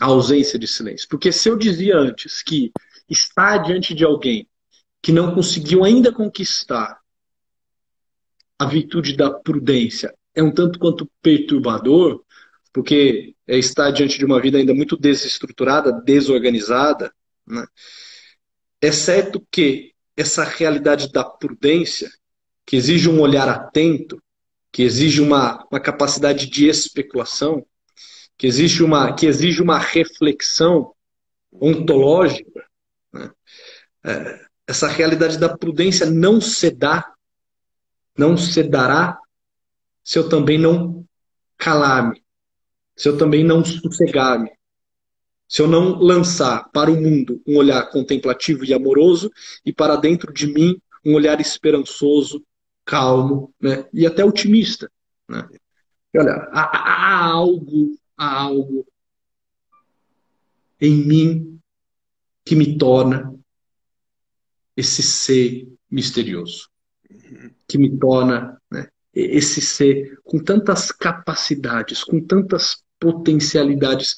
a 0.00 0.06
ausência 0.06 0.58
de 0.58 0.66
silêncio. 0.66 1.08
Porque 1.08 1.32
se 1.32 1.48
eu 1.48 1.56
dizia 1.56 1.96
antes 1.96 2.42
que 2.42 2.70
estar 3.08 3.58
diante 3.58 3.94
de 3.94 4.04
alguém 4.04 4.46
que 5.02 5.12
não 5.12 5.34
conseguiu 5.34 5.84
ainda 5.84 6.12
conquistar 6.12 6.98
a 8.58 8.66
virtude 8.66 9.16
da 9.16 9.30
prudência 9.30 10.14
é 10.38 10.42
um 10.42 10.52
tanto 10.52 10.78
quanto 10.78 11.10
perturbador, 11.20 12.22
porque 12.72 13.34
está 13.46 13.90
diante 13.90 14.18
de 14.18 14.24
uma 14.24 14.40
vida 14.40 14.56
ainda 14.56 14.72
muito 14.72 14.96
desestruturada, 14.96 15.90
desorganizada, 15.90 17.12
né? 17.44 17.66
exceto 18.80 19.44
que 19.50 19.94
essa 20.16 20.44
realidade 20.44 21.10
da 21.10 21.24
prudência, 21.24 22.08
que 22.64 22.76
exige 22.76 23.08
um 23.08 23.20
olhar 23.20 23.48
atento, 23.48 24.22
que 24.70 24.82
exige 24.84 25.20
uma, 25.20 25.66
uma 25.72 25.80
capacidade 25.80 26.46
de 26.46 26.68
especulação, 26.68 27.66
que 28.36 28.46
exige 28.46 28.84
uma, 28.84 29.12
que 29.14 29.26
exige 29.26 29.60
uma 29.60 29.78
reflexão 29.78 30.94
ontológica, 31.50 32.64
né? 33.12 33.30
é, 34.04 34.46
essa 34.68 34.86
realidade 34.86 35.36
da 35.36 35.48
prudência 35.48 36.06
não 36.06 36.40
se 36.40 36.70
dá, 36.70 37.12
não 38.16 38.36
se 38.36 38.62
dará, 38.62 39.18
se 40.08 40.18
eu 40.18 40.26
também 40.26 40.56
não 40.56 41.06
calar-me, 41.58 42.24
se 42.96 43.10
eu 43.10 43.18
também 43.18 43.44
não 43.44 43.62
sossegar-me, 43.62 44.50
se 45.46 45.60
eu 45.60 45.68
não 45.68 45.98
lançar 45.98 46.66
para 46.70 46.90
o 46.90 46.98
mundo 46.98 47.42
um 47.46 47.58
olhar 47.58 47.90
contemplativo 47.90 48.64
e 48.64 48.72
amoroso 48.72 49.30
e 49.66 49.70
para 49.70 49.96
dentro 49.96 50.32
de 50.32 50.46
mim 50.46 50.80
um 51.04 51.12
olhar 51.12 51.42
esperançoso, 51.42 52.42
calmo 52.86 53.52
né? 53.60 53.86
e 53.92 54.06
até 54.06 54.24
otimista. 54.24 54.90
Né? 55.28 55.46
E 56.14 56.18
olha, 56.18 56.36
há, 56.52 56.62
há 56.78 57.26
algo, 57.26 57.98
há 58.16 58.40
algo 58.44 58.86
em 60.80 61.04
mim 61.04 61.60
que 62.46 62.56
me 62.56 62.78
torna 62.78 63.38
esse 64.74 65.02
ser 65.02 65.68
misterioso, 65.90 66.70
que 67.66 67.76
me 67.76 67.94
torna 67.98 68.58
né, 68.70 68.88
esse 69.18 69.60
ser 69.60 70.18
com 70.24 70.38
tantas 70.38 70.92
capacidades, 70.92 72.04
com 72.04 72.20
tantas 72.20 72.82
potencialidades. 73.00 74.16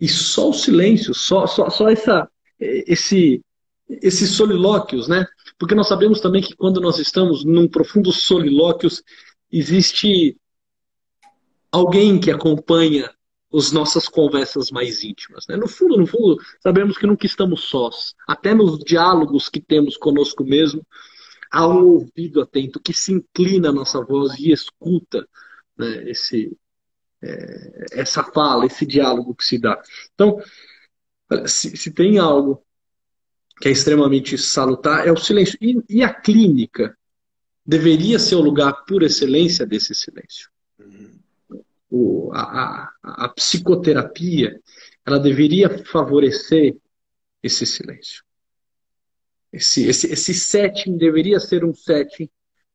E 0.00 0.08
só 0.08 0.50
o 0.50 0.54
silêncio, 0.54 1.14
só, 1.14 1.46
só, 1.46 1.70
só 1.70 1.88
essa, 1.88 2.28
esse, 2.58 3.42
esses 3.88 4.30
solilóquios, 4.30 5.08
né? 5.08 5.26
Porque 5.58 5.74
nós 5.74 5.88
sabemos 5.88 6.20
também 6.20 6.42
que 6.42 6.54
quando 6.54 6.80
nós 6.80 6.98
estamos 6.98 7.44
num 7.44 7.68
profundo 7.68 8.12
solilóquios, 8.12 9.02
existe 9.50 10.36
alguém 11.70 12.18
que 12.18 12.30
acompanha 12.30 13.10
as 13.54 13.72
nossas 13.72 14.08
conversas 14.08 14.70
mais 14.70 15.02
íntimas. 15.02 15.46
Né? 15.48 15.56
No 15.56 15.68
fundo, 15.68 15.96
no 15.96 16.06
fundo, 16.06 16.36
sabemos 16.60 16.98
que 16.98 17.06
nunca 17.06 17.26
estamos 17.26 17.64
sós. 17.64 18.14
Até 18.26 18.52
nos 18.52 18.78
diálogos 18.80 19.48
que 19.48 19.60
temos 19.60 19.96
conosco 19.96 20.44
mesmo, 20.44 20.84
há 21.50 21.66
um 21.66 21.84
ouvido 21.84 22.40
atento 22.40 22.80
que 22.80 22.92
se 22.92 23.12
inclina 23.12 23.70
a 23.70 23.72
nossa 23.72 24.02
voz 24.02 24.38
e 24.38 24.52
escuta 24.52 25.26
né, 25.76 26.10
esse, 26.10 26.56
é, 27.22 27.86
essa 27.92 28.24
fala, 28.24 28.66
esse 28.66 28.84
diálogo 28.86 29.34
que 29.34 29.44
se 29.44 29.58
dá. 29.58 29.80
Então, 30.14 30.40
se, 31.46 31.76
se, 31.76 31.90
tem 31.90 32.18
algo 32.18 32.62
que 33.60 33.68
é 33.68 33.72
extremamente 33.72 34.36
salutar, 34.38 35.06
é 35.06 35.12
o 35.12 35.16
silêncio. 35.16 35.58
E, 35.60 35.82
e 35.88 36.02
a 36.02 36.12
clínica 36.12 36.96
deveria 37.64 38.18
ser 38.18 38.36
o 38.36 38.40
lugar 38.40 38.84
por 38.84 39.02
excelência 39.02 39.66
desse 39.66 39.94
silêncio 39.94 40.50
o, 41.90 42.30
a, 42.32 42.90
a, 43.02 43.24
a 43.24 43.28
psicoterapia 43.28 44.60
ela 45.04 45.18
deveria 45.18 45.84
favorecer 45.84 46.76
esse 47.42 47.64
silêncio. 47.64 48.24
Esse, 49.52 49.86
esse, 49.86 50.12
esse 50.12 50.34
setting 50.34 50.96
deveria 50.96 51.40
ser 51.40 51.64
um 51.64 51.74
setting 51.74 52.28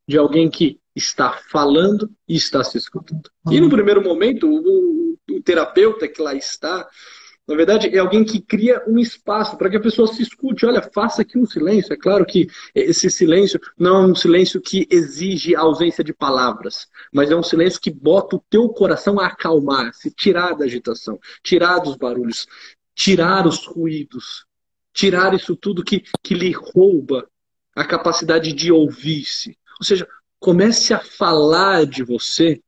de 0.08 0.18
alguém 0.18 0.50
que 0.50 0.80
está 0.96 1.40
falando 1.50 2.10
e 2.28 2.36
está 2.36 2.64
se 2.64 2.78
escutando. 2.78 3.30
E 3.50 3.60
no 3.60 3.70
primeiro 3.70 4.04
momento, 4.04 4.48
o, 4.48 5.18
o 5.30 5.42
terapeuta 5.42 6.08
que 6.08 6.22
lá 6.22 6.34
está, 6.34 6.88
na 7.48 7.56
verdade, 7.56 7.88
é 7.94 7.98
alguém 7.98 8.24
que 8.24 8.40
cria 8.40 8.84
um 8.88 9.00
espaço 9.00 9.58
para 9.58 9.70
que 9.70 9.78
a 9.78 9.82
pessoa 9.82 10.08
se 10.08 10.22
escute. 10.22 10.66
Olha, 10.66 10.82
faça 10.94 11.22
aqui 11.22 11.38
um 11.38 11.46
silêncio. 11.46 11.94
É 11.94 11.98
claro 11.98 12.26
que 12.26 12.48
esse 12.74 13.10
silêncio 13.10 13.60
não 13.78 14.04
é 14.04 14.08
um 14.08 14.16
silêncio 14.16 14.62
que 14.62 14.88
exige 14.90 15.56
a 15.56 15.62
ausência 15.62 16.04
de 16.04 16.14
palavras, 16.14 16.88
mas 17.12 17.32
é 17.32 17.36
um 17.36 17.44
silêncio 17.44 17.82
que 17.82 17.92
bota 17.92 18.36
o 18.36 18.44
teu 18.50 18.70
coração 18.70 19.20
a 19.20 19.28
acalmar, 19.28 19.94
se 19.94 20.12
tirar 20.12 20.56
da 20.56 20.66
agitação, 20.66 21.20
tirar 21.44 21.80
dos 21.80 21.96
barulhos, 21.96 22.48
tirar 22.96 23.48
os 23.48 23.66
ruídos, 23.66 24.46
tirar 24.94 25.34
isso 25.34 25.56
tudo 25.56 25.84
que, 25.84 26.04
que 26.24 26.34
lhe 26.34 26.52
rouba 26.52 27.28
a 27.76 27.86
capacidade 27.86 28.54
de 28.54 28.72
ouvir-se. 28.72 29.58
Ou 29.80 29.86
seja, 29.86 30.08
comece 30.40 30.94
a 30.94 31.00
falar 31.00 31.86
de 31.86 32.04
você 32.04 32.62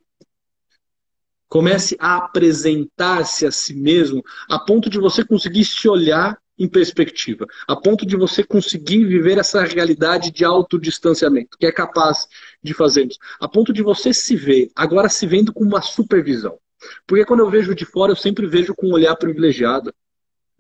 Comece 1.54 1.96
a 2.00 2.18
apresentar-se 2.18 3.46
a 3.46 3.52
si 3.52 3.76
mesmo 3.76 4.24
a 4.50 4.58
ponto 4.58 4.90
de 4.90 4.98
você 4.98 5.24
conseguir 5.24 5.64
se 5.66 5.88
olhar 5.88 6.36
em 6.58 6.68
perspectiva, 6.68 7.46
a 7.68 7.76
ponto 7.76 8.08
de 8.08 8.18
você 8.18 8.44
conseguir 8.44 9.06
viver 9.06 9.38
essa 9.38 9.64
realidade 9.64 10.32
de 10.32 10.44
autodistanciamento, 10.44 11.56
que 11.56 11.68
é 11.68 11.72
capaz 11.72 12.28
de 12.64 12.74
fazermos, 12.74 13.20
a 13.40 13.48
ponto 13.48 13.72
de 13.72 13.84
você 13.84 14.12
se 14.12 14.36
ver, 14.36 14.72
agora 14.76 15.08
se 15.08 15.28
vendo 15.28 15.54
com 15.54 15.64
uma 15.64 15.84
supervisão. 15.84 16.58
Porque 17.06 17.24
quando 17.24 17.42
eu 17.42 17.52
vejo 17.52 17.76
de 17.76 17.86
fora, 17.86 18.12
eu 18.12 18.16
sempre 18.16 18.48
vejo 18.48 18.74
com 18.74 18.88
um 18.88 18.94
olhar 18.94 19.16
privilegiado. 19.16 19.94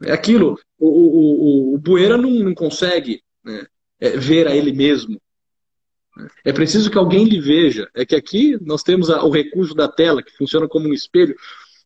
É 0.06 0.12
aquilo, 0.12 0.60
o, 0.80 0.88
o, 0.88 1.72
o, 1.72 1.76
o 1.76 1.78
Bueira 1.78 2.18
não, 2.18 2.30
não 2.30 2.54
consegue 2.54 3.22
né, 3.44 3.66
é, 4.00 4.18
ver 4.18 4.48
a 4.48 4.56
ele 4.56 4.72
mesmo, 4.72 5.20
é 6.44 6.52
preciso 6.52 6.92
que 6.92 6.98
alguém 6.98 7.26
lhe 7.26 7.40
veja. 7.40 7.90
É 7.94 8.06
que 8.06 8.16
aqui 8.16 8.58
nós 8.62 8.84
temos 8.84 9.10
o 9.10 9.30
recurso 9.30 9.74
da 9.74 9.88
tela, 9.88 10.22
que 10.22 10.36
funciona 10.38 10.68
como 10.68 10.88
um 10.88 10.94
espelho, 10.94 11.36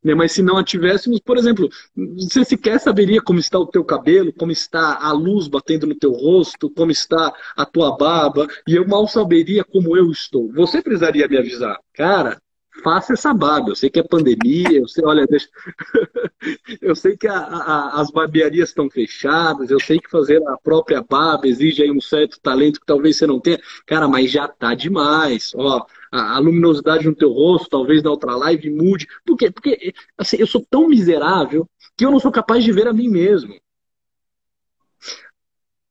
né? 0.03 0.13
mas 0.13 0.31
se 0.31 0.41
não 0.41 0.57
a 0.57 0.63
tivéssemos, 0.63 1.19
por 1.19 1.37
exemplo, 1.37 1.69
você 1.95 2.43
sequer 2.43 2.79
saberia 2.79 3.21
como 3.21 3.39
está 3.39 3.57
o 3.57 3.67
teu 3.67 3.83
cabelo, 3.83 4.33
como 4.33 4.51
está 4.51 4.97
a 5.01 5.11
luz 5.11 5.47
batendo 5.47 5.87
no 5.87 5.95
teu 5.95 6.11
rosto, 6.11 6.69
como 6.69 6.91
está 6.91 7.33
a 7.55 7.65
tua 7.65 7.95
barba, 7.97 8.47
e 8.67 8.75
eu 8.75 8.87
mal 8.87 9.07
saberia 9.07 9.63
como 9.63 9.95
eu 9.95 10.11
estou. 10.11 10.51
Você 10.53 10.81
precisaria 10.81 11.27
me 11.27 11.37
avisar. 11.37 11.79
Cara, 11.93 12.41
faça 12.83 13.13
essa 13.13 13.33
barba. 13.33 13.69
Eu 13.69 13.75
sei 13.75 13.89
que 13.89 13.99
é 13.99 14.03
pandemia, 14.03 14.71
eu 14.71 14.87
sei, 14.87 15.03
olha, 15.05 15.25
deixa... 15.25 15.47
eu 16.81 16.95
sei 16.95 17.17
que 17.17 17.27
a, 17.27 17.37
a, 17.37 18.01
as 18.01 18.11
barbearias 18.11 18.69
estão 18.69 18.89
fechadas, 18.89 19.69
eu 19.69 19.79
sei 19.79 19.99
que 19.99 20.09
fazer 20.09 20.41
a 20.47 20.57
própria 20.57 21.01
barba 21.01 21.47
exige 21.47 21.83
aí 21.83 21.91
um 21.91 22.01
certo 22.01 22.39
talento 22.39 22.79
que 22.79 22.85
talvez 22.85 23.17
você 23.17 23.27
não 23.27 23.39
tenha. 23.39 23.59
Cara, 23.85 24.07
mas 24.07 24.31
já 24.31 24.47
tá 24.47 24.73
demais. 24.73 25.51
Ó, 25.55 25.85
a, 26.11 26.35
a 26.35 26.39
luminosidade 26.39 27.05
no 27.05 27.15
teu 27.15 27.31
rosto, 27.31 27.69
talvez 27.69 28.03
na 28.03 28.11
outra 28.11 28.35
live 28.35 28.69
mude. 28.69 29.07
Por 29.25 29.37
quê? 29.37 29.51
Porque 29.51 29.93
assim, 30.17 30.37
eu 30.37 30.47
sou 30.47 30.65
tão 30.69 30.87
miserável 30.87 31.67
que 31.95 32.05
eu 32.05 32.11
não 32.11 32.19
sou 32.19 32.31
capaz 32.31 32.63
de 32.63 32.71
ver 32.71 32.87
a 32.87 32.93
mim 32.93 33.09
mesmo. 33.09 33.55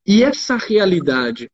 E 0.07 0.23
essa 0.23 0.57
realidade 0.57 1.50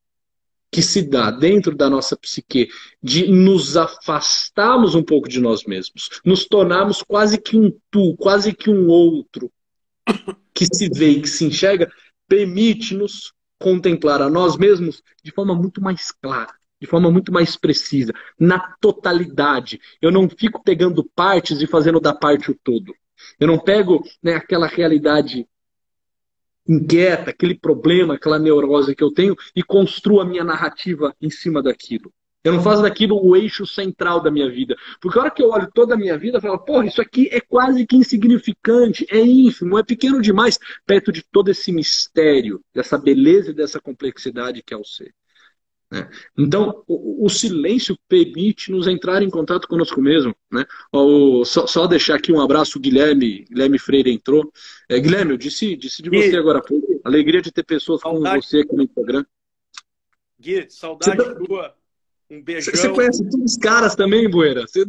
que 0.73 0.81
se 0.81 1.03
dá 1.03 1.31
dentro 1.31 1.77
da 1.77 1.91
nossa 1.91 2.17
psique 2.17 2.71
de 3.03 3.31
nos 3.31 3.77
afastarmos 3.77 4.95
um 4.95 5.03
pouco 5.03 5.29
de 5.29 5.39
nós 5.39 5.65
mesmos, 5.65 6.09
nos 6.25 6.47
tornarmos 6.47 7.03
quase 7.03 7.39
que 7.39 7.59
um 7.59 7.71
tu, 7.91 8.17
quase 8.17 8.55
que 8.55 8.71
um 8.71 8.89
outro 8.89 9.53
que 10.55 10.65
se 10.65 10.89
vê 10.89 11.11
e 11.11 11.21
que 11.21 11.29
se 11.29 11.45
enxerga, 11.45 11.93
permite-nos 12.27 13.35
contemplar 13.59 14.23
a 14.23 14.31
nós 14.31 14.57
mesmos 14.57 15.03
de 15.23 15.31
forma 15.31 15.55
muito 15.55 15.83
mais 15.83 16.11
clara, 16.11 16.55
de 16.81 16.87
forma 16.87 17.11
muito 17.11 17.31
mais 17.31 17.55
precisa, 17.55 18.15
na 18.41 18.59
totalidade. 18.81 19.79
Eu 20.01 20.11
não 20.11 20.27
fico 20.27 20.65
pegando 20.65 21.05
partes 21.15 21.61
e 21.61 21.67
fazendo 21.67 22.01
da 22.01 22.15
parte 22.15 22.51
o 22.51 22.59
todo. 22.65 22.95
Eu 23.39 23.47
não 23.47 23.59
pego 23.59 24.03
né, 24.23 24.37
aquela 24.37 24.67
realidade 24.67 25.47
inquieta, 26.69 27.31
aquele 27.31 27.55
problema, 27.55 28.15
aquela 28.15 28.39
neurose 28.39 28.95
que 28.95 29.03
eu 29.03 29.13
tenho 29.13 29.37
e 29.55 29.63
construo 29.63 30.21
a 30.21 30.25
minha 30.25 30.45
narrativa 30.45 31.15
em 31.21 31.31
cima 31.31 31.63
daquilo. 31.63 32.13
Eu 32.45 32.53
não 32.53 32.63
faço 32.63 32.83
daquilo 32.83 33.25
o 33.25 33.37
eixo 33.37 33.65
central 33.65 34.21
da 34.21 34.31
minha 34.31 34.51
vida. 34.51 34.75
Porque 35.01 35.17
a 35.17 35.23
hora 35.23 35.31
que 35.31 35.43
eu 35.43 35.51
olho 35.51 35.71
toda 35.73 35.95
a 35.95 35.97
minha 35.97 36.19
vida, 36.19 36.39
eu 36.39 36.43
falo, 36.43 36.59
porra, 36.59 36.87
isso 36.87 37.01
aqui 37.01 37.29
é 37.31 37.41
quase 37.41 37.87
que 37.87 37.97
insignificante, 37.97 39.07
é 39.09 39.21
ínfimo, 39.21 39.79
é 39.79 39.85
pequeno 39.85 40.21
demais, 40.21 40.59
perto 40.85 41.13
de 41.13 41.23
todo 41.23 41.51
esse 41.51 41.71
mistério, 41.71 42.61
dessa 42.75 42.99
beleza 42.99 43.51
e 43.51 43.55
dessa 43.55 43.81
complexidade 43.81 44.63
que 44.63 44.75
é 44.75 44.77
o 44.77 44.85
ser. 44.85 45.15
Né? 45.93 46.09
Então, 46.39 46.83
o, 46.89 47.27
o, 47.27 47.29
silêncio 47.29 47.95
permite 48.09 48.73
nos 48.73 48.89
entrar 48.89 49.23
em 49.23 49.29
contato 49.29 49.69
conosco 49.69 50.01
mesmo. 50.01 50.35
Né? 50.51 50.65
O, 50.91 51.45
só, 51.45 51.67
só, 51.67 51.87
deixar 51.87 52.15
aqui 52.15 52.33
um 52.33 52.41
abraço, 52.41 52.81
Guilherme, 52.81 53.45
Guilherme 53.45 53.79
Freire 53.79 54.11
entrou. 54.11 54.51
É, 54.89 54.99
Guilherme, 54.99 55.33
eu 55.33 55.37
disse, 55.37 55.77
disse 55.77 56.01
de 56.01 56.09
você 56.09 56.33
e... 56.33 56.37
agora 56.37 56.63
pouco. 56.63 56.99
Alegria 57.05 57.43
de 57.43 57.53
ter 57.53 57.63
pessoas 57.63 58.01
saudade. 58.01 58.23
como 58.25 58.43
você 58.43 58.61
aqui 58.61 58.75
no 58.75 58.85
Instagram. 58.85 59.23
Gui, 60.41 60.67
saudade 60.71 61.15
você, 61.15 61.35
tá- 61.35 61.45
tua. 61.45 61.77
Um 62.31 62.43
beijão. 62.43 62.75
Você 62.75 62.89
conhece 62.89 63.29
todos 63.29 63.53
os 63.53 63.59
caras 63.59 63.95
também, 63.95 64.31
Boeira? 64.31 64.67
Você, 64.67 64.87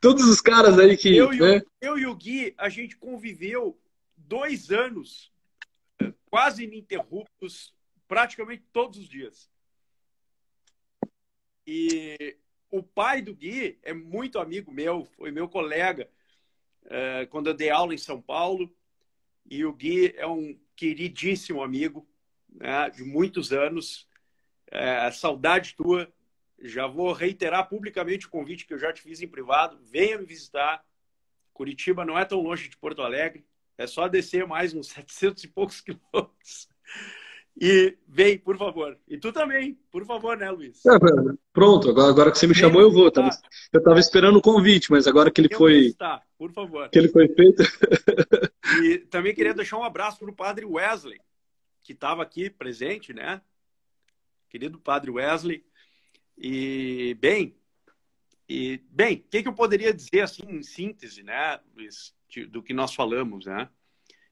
todos 0.00 0.24
os 0.24 0.40
caras 0.40 0.76
aí 0.76 0.96
que. 0.96 1.16
Eu, 1.16 1.30
né? 1.30 1.62
e 1.80 1.86
eu 1.86 1.96
e 1.96 2.04
o 2.04 2.16
Gui, 2.16 2.52
a 2.58 2.68
gente 2.68 2.96
conviveu 2.96 3.78
dois 4.16 4.72
anos 4.72 5.30
quase 6.28 6.64
ininterruptos, 6.64 7.72
praticamente 8.08 8.64
todos 8.72 8.98
os 8.98 9.08
dias. 9.08 9.48
E 11.70 12.38
o 12.70 12.82
pai 12.82 13.20
do 13.20 13.34
Gui 13.34 13.78
é 13.82 13.92
muito 13.92 14.38
amigo 14.38 14.72
meu, 14.72 15.04
foi 15.04 15.30
meu 15.30 15.46
colega 15.46 16.08
é, 16.86 17.26
quando 17.26 17.48
eu 17.48 17.54
dei 17.54 17.68
aula 17.68 17.92
em 17.92 17.98
São 17.98 18.22
Paulo. 18.22 18.74
E 19.44 19.66
o 19.66 19.72
Gui 19.74 20.14
é 20.16 20.26
um 20.26 20.58
queridíssimo 20.74 21.62
amigo 21.62 22.08
né, 22.48 22.88
de 22.88 23.04
muitos 23.04 23.52
anos. 23.52 24.08
É, 24.70 25.10
saudade 25.10 25.74
tua. 25.74 26.10
Já 26.58 26.86
vou 26.86 27.12
reiterar 27.12 27.68
publicamente 27.68 28.26
o 28.26 28.30
convite 28.30 28.66
que 28.66 28.72
eu 28.72 28.78
já 28.78 28.90
te 28.90 29.02
fiz 29.02 29.20
em 29.20 29.28
privado. 29.28 29.78
Venha 29.82 30.16
me 30.16 30.24
visitar. 30.24 30.82
Curitiba 31.52 32.02
não 32.02 32.18
é 32.18 32.24
tão 32.24 32.40
longe 32.40 32.70
de 32.70 32.78
Porto 32.78 33.02
Alegre. 33.02 33.44
É 33.76 33.86
só 33.86 34.08
descer 34.08 34.46
mais 34.46 34.72
uns 34.72 34.88
700 34.96 35.44
e 35.44 35.48
poucos 35.48 35.82
quilômetros. 35.82 36.66
E 37.60 37.98
vem, 38.06 38.38
por 38.38 38.56
favor. 38.56 38.96
E 39.08 39.18
tu 39.18 39.32
também, 39.32 39.76
por 39.90 40.06
favor, 40.06 40.36
né, 40.36 40.48
Luiz? 40.48 40.80
É, 40.86 40.90
pronto, 41.52 41.90
agora, 41.90 42.08
agora 42.08 42.30
que 42.30 42.38
você 42.38 42.46
me 42.46 42.54
vem 42.54 42.60
chamou, 42.60 42.80
eu 42.80 42.92
vou. 42.92 43.10
Tava, 43.10 43.30
eu 43.72 43.78
estava 43.78 43.98
esperando 43.98 44.38
o 44.38 44.42
convite, 44.42 44.92
mas 44.92 45.08
agora 45.08 45.28
que 45.28 45.40
ele 45.40 45.52
foi. 45.52 45.92
Tá, 45.94 46.22
por 46.38 46.52
favor. 46.52 46.88
Que 46.88 46.98
ele 47.00 47.08
foi 47.08 47.26
feito. 47.26 47.64
e 48.84 48.98
também 49.10 49.34
queria 49.34 49.52
deixar 49.52 49.76
um 49.76 49.82
abraço 49.82 50.20
para 50.20 50.30
o 50.30 50.36
padre 50.36 50.64
Wesley, 50.64 51.20
que 51.82 51.92
estava 51.92 52.22
aqui 52.22 52.48
presente, 52.48 53.12
né? 53.12 53.40
Querido 54.48 54.78
padre 54.78 55.10
Wesley. 55.10 55.64
E, 56.36 57.16
bem, 57.20 57.56
e, 58.48 58.80
bem, 58.88 59.16
o 59.16 59.30
que, 59.30 59.42
que 59.42 59.48
eu 59.48 59.52
poderia 59.52 59.92
dizer, 59.92 60.20
assim, 60.20 60.44
em 60.48 60.62
síntese, 60.62 61.24
né, 61.24 61.58
Luiz, 61.74 62.14
do 62.50 62.62
que 62.62 62.72
nós 62.72 62.94
falamos, 62.94 63.46
né? 63.46 63.68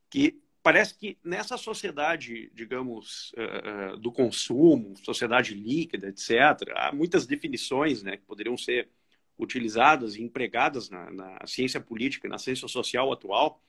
Que 0.08 0.40
parece 0.66 0.98
que 0.98 1.16
nessa 1.22 1.56
sociedade, 1.56 2.50
digamos, 2.52 3.32
uh, 3.34 3.96
do 3.98 4.10
consumo, 4.10 4.96
sociedade 4.96 5.54
líquida, 5.54 6.08
etc., 6.08 6.72
há 6.74 6.90
muitas 6.92 7.24
definições 7.24 8.02
né, 8.02 8.16
que 8.16 8.24
poderiam 8.24 8.58
ser 8.58 8.90
utilizadas 9.38 10.16
e 10.16 10.24
empregadas 10.24 10.90
na, 10.90 11.08
na 11.08 11.46
ciência 11.46 11.80
política, 11.80 12.28
na 12.28 12.36
ciência 12.36 12.66
social 12.66 13.12
atual. 13.12 13.62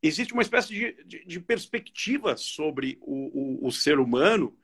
Existe 0.00 0.32
uma 0.32 0.42
espécie 0.42 0.68
de, 0.68 1.04
de, 1.04 1.24
de 1.24 1.40
perspectiva 1.40 2.36
sobre 2.36 2.98
o, 3.00 3.64
o, 3.64 3.66
o, 3.66 3.72
ser 3.72 3.98
humano 3.98 4.56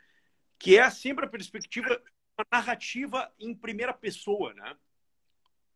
que 0.60 0.78
é 0.78 0.88
sempre 0.90 1.24
a 1.24 1.28
perspectiva, 1.28 2.00
uma 2.38 2.46
narrativa 2.52 3.28
em 3.40 3.52
primeira 3.52 3.92
pessoa. 3.92 4.54
Né? 4.54 4.76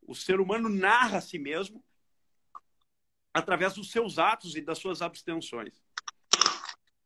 O 0.00 0.14
ser 0.14 0.38
humano 0.38 0.68
narra 0.68 1.18
a 1.18 1.20
si 1.20 1.40
mesmo 1.40 1.84
através 3.36 3.74
dos 3.74 3.90
seus 3.90 4.18
atos 4.18 4.56
e 4.56 4.62
das 4.62 4.78
suas 4.78 5.02
abstenções. 5.02 5.78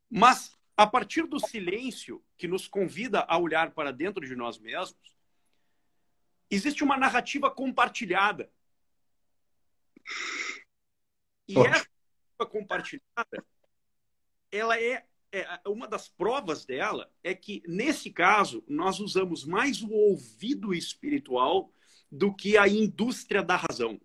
Mas, 0.08 0.56
a 0.76 0.86
partir 0.86 1.26
do 1.26 1.40
silêncio 1.40 2.24
que 2.38 2.46
nos 2.46 2.68
convida 2.68 3.26
a 3.28 3.36
olhar 3.36 3.72
para 3.72 3.92
dentro 3.92 4.24
de 4.24 4.36
nós 4.36 4.56
mesmos, 4.56 5.16
existe 6.48 6.84
uma 6.84 6.96
narrativa 6.96 7.50
compartilhada. 7.50 8.48
E 11.48 11.58
essa 11.58 11.68
narrativa 11.68 12.46
compartilhada, 12.48 13.44
ela 14.52 14.80
é, 14.80 15.04
é, 15.32 15.60
uma 15.66 15.88
das 15.88 16.08
provas 16.08 16.64
dela 16.64 17.12
é 17.24 17.34
que 17.34 17.60
nesse 17.66 18.08
caso 18.08 18.62
nós 18.68 19.00
usamos 19.00 19.44
mais 19.44 19.82
o 19.82 19.90
ouvido 19.90 20.72
espiritual 20.72 21.72
do 22.08 22.32
que 22.32 22.56
a 22.56 22.68
indústria 22.68 23.42
da 23.42 23.56
razão 23.56 24.00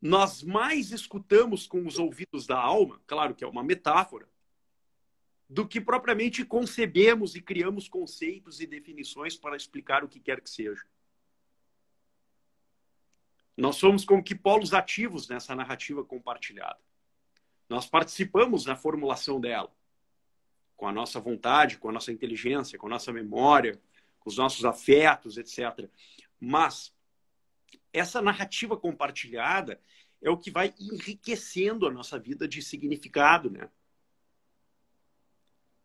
nós 0.00 0.42
mais 0.42 0.92
escutamos 0.92 1.66
com 1.66 1.86
os 1.86 1.98
ouvidos 1.98 2.46
da 2.46 2.58
alma, 2.58 3.00
claro 3.06 3.34
que 3.34 3.44
é 3.44 3.46
uma 3.46 3.62
metáfora, 3.62 4.26
do 5.48 5.66
que 5.66 5.80
propriamente 5.80 6.44
concebemos 6.44 7.34
e 7.34 7.42
criamos 7.42 7.88
conceitos 7.88 8.60
e 8.60 8.66
definições 8.66 9.36
para 9.36 9.56
explicar 9.56 10.04
o 10.04 10.08
que 10.08 10.20
quer 10.20 10.40
que 10.40 10.48
seja. 10.48 10.82
Nós 13.56 13.76
somos 13.76 14.04
como 14.04 14.22
que 14.22 14.34
polos 14.34 14.72
ativos 14.72 15.28
nessa 15.28 15.54
narrativa 15.54 16.04
compartilhada. 16.04 16.78
Nós 17.68 17.86
participamos 17.86 18.64
na 18.64 18.74
formulação 18.74 19.40
dela, 19.40 19.70
com 20.76 20.88
a 20.88 20.92
nossa 20.92 21.20
vontade, 21.20 21.76
com 21.76 21.88
a 21.90 21.92
nossa 21.92 22.10
inteligência, 22.10 22.78
com 22.78 22.86
a 22.86 22.90
nossa 22.90 23.12
memória, 23.12 23.78
com 24.18 24.30
os 24.30 24.38
nossos 24.38 24.64
afetos, 24.64 25.36
etc. 25.36 25.90
Mas 26.40 26.94
essa 27.92 28.22
narrativa 28.22 28.76
compartilhada 28.76 29.80
é 30.22 30.30
o 30.30 30.38
que 30.38 30.50
vai 30.50 30.74
enriquecendo 30.78 31.86
a 31.86 31.90
nossa 31.90 32.18
vida 32.18 32.46
de 32.46 32.62
significado, 32.62 33.50
né? 33.50 33.70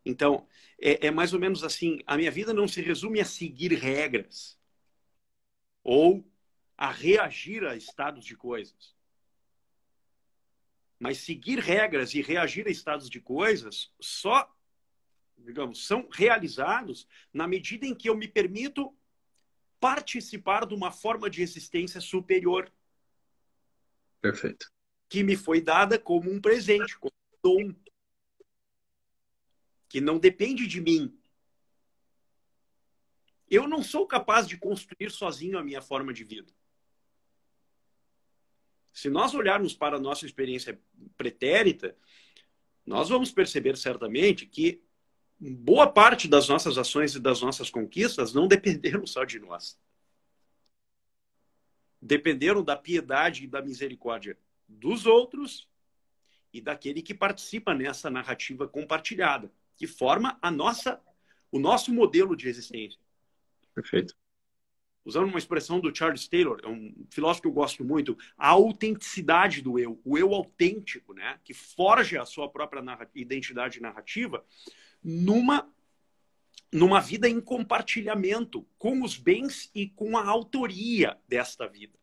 Então, 0.06 0.48
é, 0.80 1.08
é, 1.08 1.12
mais 1.12 1.34
ou 1.34 1.40
menos 1.40 1.64
assim: 1.64 2.00
a 2.06 2.16
minha 2.16 2.30
vida 2.30 2.54
não 2.54 2.68
se 2.68 2.82
resume 2.82 3.20
a 3.20 3.26
seguir 3.26 3.74
regras 3.74 4.60
ou 5.84 6.24
a 6.78 6.92
reagir 6.92 7.66
a 7.66 7.76
estados 7.76 8.26
de 8.26 8.36
coisas. 8.36 8.94
Mas 11.00 11.20
seguir 11.20 11.60
regras 11.60 12.14
e 12.14 12.22
reagir 12.22 12.68
a 12.68 12.72
estados 12.72 13.10
de 13.10 13.20
coisas 13.20 13.92
só, 14.00 14.54
digamos, 15.38 15.86
são 15.86 16.08
realizados 16.12 17.08
na 17.34 17.48
medida 17.48 17.86
em 17.86 17.96
que 17.96 18.10
eu 18.10 18.16
me 18.16 18.28
permito 18.28 18.96
participar 19.86 20.66
de 20.66 20.74
uma 20.74 20.92
forma 20.92 21.30
de 21.30 21.44
existência 21.44 22.02
superior. 22.02 22.74
Perfeito. 24.20 24.68
Que 25.08 25.22
me 25.22 25.36
foi 25.36 25.62
dada 25.62 26.00
como 26.00 26.32
um 26.32 26.42
presente, 26.42 26.98
como 26.98 27.14
um 27.14 27.38
dom. 27.44 27.76
Que 29.88 30.02
não 30.02 30.18
depende 30.18 30.66
de 30.66 30.82
mim. 30.82 31.16
Eu 33.48 33.68
não 33.68 33.84
sou 33.84 34.08
capaz 34.08 34.48
de 34.48 34.58
construir 34.58 35.12
sozinho 35.12 35.56
a 35.56 35.64
minha 35.64 35.84
forma 35.84 36.12
de 36.12 36.24
vida. 36.24 36.52
Se 38.92 39.08
nós 39.08 39.36
olharmos 39.36 39.76
para 39.76 39.98
a 39.98 40.02
nossa 40.02 40.26
experiência 40.26 40.82
pretérita, 41.16 41.96
nós 42.84 43.10
vamos 43.10 43.32
perceber 43.32 43.78
certamente 43.78 44.48
que 44.48 44.84
boa 45.40 45.88
parte 45.88 46.28
das 46.28 46.48
nossas 46.48 46.78
ações 46.78 47.16
e 47.16 47.20
das 47.20 47.42
nossas 47.42 47.70
conquistas 47.70 48.34
não 48.34 48.48
dependeram 48.48 49.06
só 49.06 49.24
de 49.24 49.40
nós. 49.40 49.78
Dependeram 52.02 52.64
da 52.64 52.76
piedade 52.76 53.44
e 53.44 53.48
da 53.48 53.62
misericórdia 53.62 54.38
dos 54.68 55.06
outros 55.06 55.68
e 56.54 56.62
daquele 56.62 57.02
que 57.02 57.14
participa 57.14 57.74
nessa 57.74 58.10
narrativa 58.10 58.68
compartilhada, 58.68 59.52
que 59.76 59.86
forma 59.86 60.38
a 60.42 60.50
nossa, 60.50 61.02
o 61.52 61.60
nosso 61.60 61.94
modelo 61.94 62.36
de 62.36 62.48
existência. 62.48 63.00
Perfeito. 63.74 64.16
Usando 65.04 65.28
uma 65.28 65.38
expressão 65.38 65.80
do 65.80 65.96
Charles 65.96 66.28
Taylor, 66.28 66.60
é 66.64 66.68
um 66.68 67.06
filósofo 67.12 67.44
que 67.44 67.48
eu 67.50 67.52
gosto 67.52 67.84
muito, 67.84 68.18
a 68.38 68.48
autenticidade 68.48 69.62
do 69.62 69.78
eu, 69.78 70.00
o 70.04 70.18
eu 70.18 70.34
autêntico, 70.34 71.14
né, 71.14 71.40
que 71.44 71.54
forja 71.54 72.22
a 72.22 72.26
sua 72.26 72.50
própria 72.50 72.82
identidade 73.14 73.82
narrativa, 73.82 74.44
numa 75.06 75.72
numa 76.74 77.00
vida 77.00 77.30
em 77.30 77.40
compartilhamento 77.40 78.68
com 78.78 79.02
os 79.02 79.16
bens 79.16 79.70
e 79.74 79.88
com 79.88 80.18
a 80.18 80.28
autoria 80.28 81.18
desta 81.26 81.68
vida. 81.68 81.98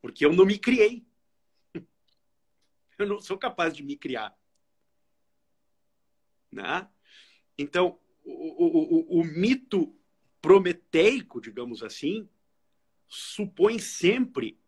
Porque 0.00 0.24
eu 0.24 0.32
não 0.32 0.46
me 0.46 0.56
criei. 0.56 1.04
Eu 2.98 3.06
não 3.06 3.20
sou 3.20 3.36
capaz 3.36 3.76
de 3.76 3.82
me 3.82 3.96
criar. 3.96 4.34
Né? 6.50 6.88
Então, 7.58 7.98
o, 8.24 8.64
o, 8.64 9.18
o, 9.18 9.20
o 9.20 9.24
mito 9.24 9.94
prometeico, 10.40 11.38
digamos 11.38 11.82
assim, 11.82 12.26
supõe 13.08 13.78
sempre 13.78 14.58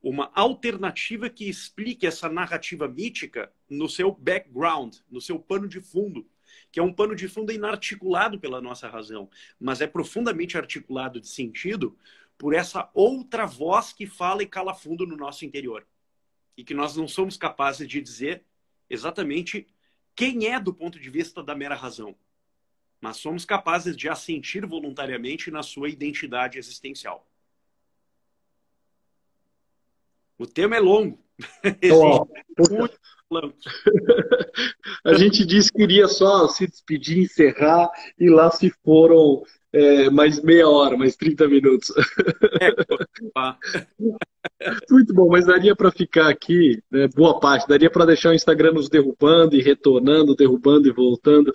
uma 0.00 0.30
alternativa 0.34 1.28
que 1.28 1.46
explique 1.46 2.06
essa 2.06 2.28
narrativa 2.28 2.88
mítica 2.88 3.52
no 3.68 3.86
seu 3.86 4.12
background, 4.12 4.96
no 5.10 5.20
seu 5.20 5.38
pano 5.38 5.68
de 5.68 5.80
fundo 5.80 6.26
que 6.70 6.80
é 6.80 6.82
um 6.82 6.92
pano 6.92 7.14
de 7.14 7.28
fundo 7.28 7.52
inarticulado 7.52 8.38
pela 8.38 8.60
nossa 8.60 8.88
razão, 8.88 9.28
mas 9.58 9.80
é 9.80 9.86
profundamente 9.86 10.56
articulado 10.56 11.20
de 11.20 11.28
sentido 11.28 11.96
por 12.36 12.54
essa 12.54 12.90
outra 12.94 13.46
voz 13.46 13.92
que 13.92 14.06
fala 14.06 14.42
e 14.42 14.46
cala 14.46 14.74
fundo 14.74 15.06
no 15.06 15.16
nosso 15.16 15.44
interior. 15.44 15.86
E 16.56 16.64
que 16.64 16.74
nós 16.74 16.96
não 16.96 17.06
somos 17.06 17.36
capazes 17.36 17.86
de 17.86 18.00
dizer 18.00 18.44
exatamente 18.88 19.66
quem 20.14 20.46
é 20.46 20.58
do 20.58 20.72
ponto 20.72 20.98
de 20.98 21.10
vista 21.10 21.42
da 21.42 21.54
mera 21.54 21.74
razão. 21.74 22.14
Mas 23.00 23.16
somos 23.16 23.44
capazes 23.44 23.96
de 23.96 24.08
assentir 24.08 24.66
voluntariamente 24.66 25.50
na 25.50 25.62
sua 25.62 25.88
identidade 25.88 26.58
existencial. 26.58 27.26
O 30.38 30.46
tema 30.46 30.76
é 30.76 30.80
longo. 30.80 31.22
Então, 31.62 32.26
a 35.04 35.14
gente 35.14 35.46
disse 35.46 35.72
que 35.72 35.82
iria 35.82 36.08
só 36.08 36.48
se 36.48 36.66
despedir, 36.66 37.18
encerrar, 37.18 37.88
e 38.18 38.28
lá 38.28 38.50
se 38.50 38.72
foram 38.84 39.42
é, 39.72 40.10
mais 40.10 40.42
meia 40.42 40.68
hora, 40.68 40.96
mais 40.96 41.14
30 41.16 41.46
minutos. 41.48 41.92
É, 42.60 42.74
Muito 44.90 45.14
bom, 45.14 45.28
mas 45.28 45.46
daria 45.46 45.76
para 45.76 45.90
ficar 45.90 46.28
aqui, 46.28 46.82
né, 46.90 47.08
boa 47.14 47.38
parte, 47.38 47.68
daria 47.68 47.90
para 47.90 48.06
deixar 48.06 48.30
o 48.30 48.34
Instagram 48.34 48.72
nos 48.72 48.88
derrubando 48.88 49.54
e 49.54 49.62
retornando, 49.62 50.34
derrubando 50.34 50.88
e 50.88 50.92
voltando. 50.92 51.52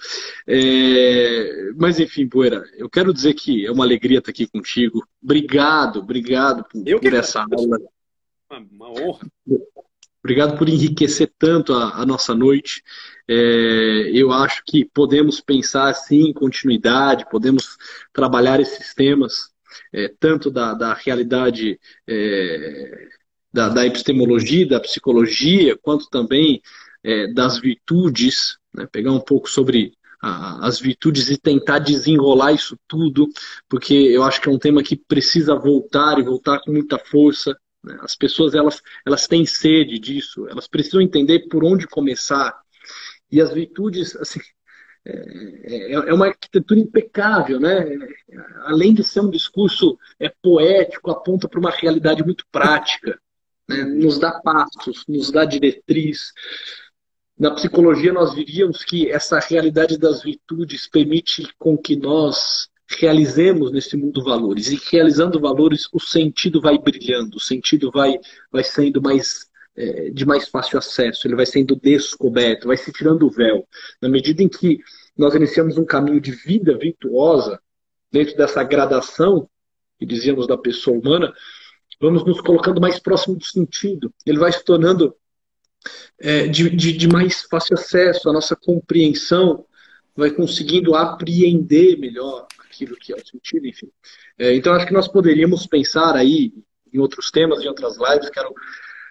É, 0.47 1.71
mas 1.75 1.99
enfim, 1.99 2.27
Poeira, 2.27 2.63
eu 2.77 2.89
quero 2.89 3.13
dizer 3.13 3.33
que 3.33 3.65
é 3.65 3.71
uma 3.71 3.83
alegria 3.83 4.19
estar 4.19 4.31
aqui 4.31 4.47
contigo. 4.47 5.05
Obrigado, 5.21 5.99
obrigado 5.99 6.63
por, 6.63 6.83
por 6.83 7.13
essa 7.13 7.41
aula. 7.41 7.79
Uma 8.71 8.89
honra. 8.91 9.27
Obrigado 10.25 10.57
por 10.57 10.67
enriquecer 10.67 11.31
tanto 11.37 11.71
a, 11.71 12.01
a 12.01 12.05
nossa 12.05 12.33
noite. 12.33 12.81
É, 13.27 14.09
eu 14.11 14.31
acho 14.31 14.63
que 14.65 14.83
podemos 14.83 15.39
pensar 15.39 15.87
assim 15.87 16.29
em 16.29 16.33
continuidade, 16.33 17.29
podemos 17.29 17.77
trabalhar 18.11 18.59
esses 18.59 18.91
temas, 18.95 19.51
é, 19.93 20.11
tanto 20.19 20.49
da, 20.49 20.73
da 20.73 20.95
realidade 20.95 21.79
é, 22.07 23.07
da, 23.53 23.69
da, 23.69 23.85
epistemologia, 23.85 24.67
da 24.67 24.79
psicologia, 24.79 25.77
quanto 25.79 26.09
também 26.09 26.59
é, 27.03 27.31
das 27.31 27.59
virtudes, 27.59 28.57
né? 28.73 28.87
pegar 28.91 29.11
um 29.11 29.21
pouco 29.21 29.47
sobre 29.47 29.93
a, 30.19 30.65
as 30.65 30.79
virtudes 30.79 31.29
e 31.29 31.37
tentar 31.37 31.77
desenrolar 31.77 32.51
isso 32.51 32.75
tudo, 32.87 33.27
porque 33.69 33.93
eu 33.93 34.23
acho 34.23 34.41
que 34.41 34.49
é 34.49 34.51
um 34.51 34.57
tema 34.57 34.81
que 34.81 34.95
precisa 34.95 35.53
voltar 35.53 36.17
e 36.17 36.23
voltar 36.23 36.61
com 36.61 36.71
muita 36.71 36.97
força. 36.97 37.55
Né? 37.85 37.97
As 38.01 38.15
pessoas 38.15 38.55
elas, 38.55 38.81
elas 39.05 39.27
têm 39.27 39.45
sede 39.45 39.99
disso, 39.99 40.47
elas 40.49 40.67
precisam 40.67 41.01
entender 41.01 41.47
por 41.47 41.63
onde 41.63 41.87
começar. 41.87 42.59
E 43.31 43.39
as 43.39 43.53
virtudes, 43.53 44.15
assim, 44.15 44.39
é, 45.05 45.91
é, 45.91 45.93
é 45.93 46.13
uma 46.13 46.27
arquitetura 46.27 46.79
impecável, 46.79 47.59
né? 47.59 47.85
Além 48.63 48.93
de 48.93 49.03
ser 49.03 49.19
um 49.19 49.29
discurso 49.29 49.97
é 50.19 50.29
poético, 50.41 51.11
aponta 51.11 51.47
para 51.47 51.59
uma 51.59 51.69
realidade 51.69 52.23
muito 52.23 52.45
prática, 52.51 53.19
né? 53.69 53.83
nos 53.83 54.17
dá 54.17 54.39
passos, 54.39 55.05
nos 55.07 55.31
dá 55.31 55.45
diretriz. 55.45 56.33
Na 57.37 57.51
psicologia 57.51 58.11
nós 58.11 58.33
diríamos 58.33 58.83
que 58.83 59.11
essa 59.11 59.37
realidade 59.39 59.97
das 59.97 60.23
virtudes 60.23 60.87
permite 60.87 61.53
com 61.59 61.77
que 61.77 61.95
nós 61.95 62.67
realizemos 62.87 63.71
nesse 63.71 63.97
mundo 63.97 64.23
valores. 64.23 64.67
E 64.67 64.79
realizando 64.91 65.39
valores, 65.39 65.87
o 65.91 65.99
sentido 65.99 66.61
vai 66.61 66.77
brilhando, 66.77 67.37
o 67.37 67.39
sentido 67.39 67.91
vai, 67.91 68.19
vai 68.51 68.63
sendo 68.63 69.01
mais 69.01 69.49
é, 69.75 70.09
de 70.09 70.25
mais 70.25 70.47
fácil 70.47 70.77
acesso, 70.77 71.27
ele 71.27 71.35
vai 71.35 71.45
sendo 71.45 71.75
descoberto, 71.75 72.67
vai 72.67 72.77
se 72.77 72.91
tirando 72.91 73.25
o 73.25 73.29
véu. 73.29 73.67
Na 74.01 74.07
medida 74.07 74.41
em 74.41 74.47
que 74.47 74.79
nós 75.17 75.33
iniciamos 75.35 75.77
um 75.77 75.85
caminho 75.85 76.21
de 76.21 76.31
vida 76.31 76.77
virtuosa, 76.77 77.59
dentro 78.11 78.37
dessa 78.37 78.63
gradação 78.63 79.49
que 79.99 80.05
dizíamos 80.05 80.47
da 80.47 80.57
pessoa 80.57 80.97
humana, 80.97 81.33
vamos 81.99 82.25
nos 82.25 82.39
colocando 82.41 82.79
mais 82.79 82.99
próximo 82.99 83.35
do 83.35 83.45
sentido. 83.45 84.13
Ele 84.25 84.39
vai 84.39 84.51
se 84.51 84.63
tornando 84.63 85.15
é, 86.19 86.47
de, 86.47 86.69
de, 86.69 86.93
de 86.93 87.07
mais 87.07 87.43
fácil 87.43 87.75
acesso, 87.75 88.29
a 88.29 88.33
nossa 88.33 88.55
compreensão 88.55 89.65
vai 90.15 90.31
conseguindo 90.31 90.95
apreender 90.95 91.99
melhor 91.99 92.47
aquilo 92.75 92.97
que 92.97 93.13
é 93.13 93.15
o 93.15 93.25
sentido, 93.25 93.65
enfim. 93.65 93.89
É, 94.37 94.53
então, 94.53 94.73
acho 94.73 94.85
que 94.85 94.93
nós 94.93 95.07
poderíamos 95.07 95.65
pensar 95.65 96.15
aí 96.15 96.53
em 96.93 96.99
outros 96.99 97.31
temas, 97.31 97.63
em 97.63 97.67
outras 97.67 97.97
lives. 97.97 98.29
Quero 98.29 98.53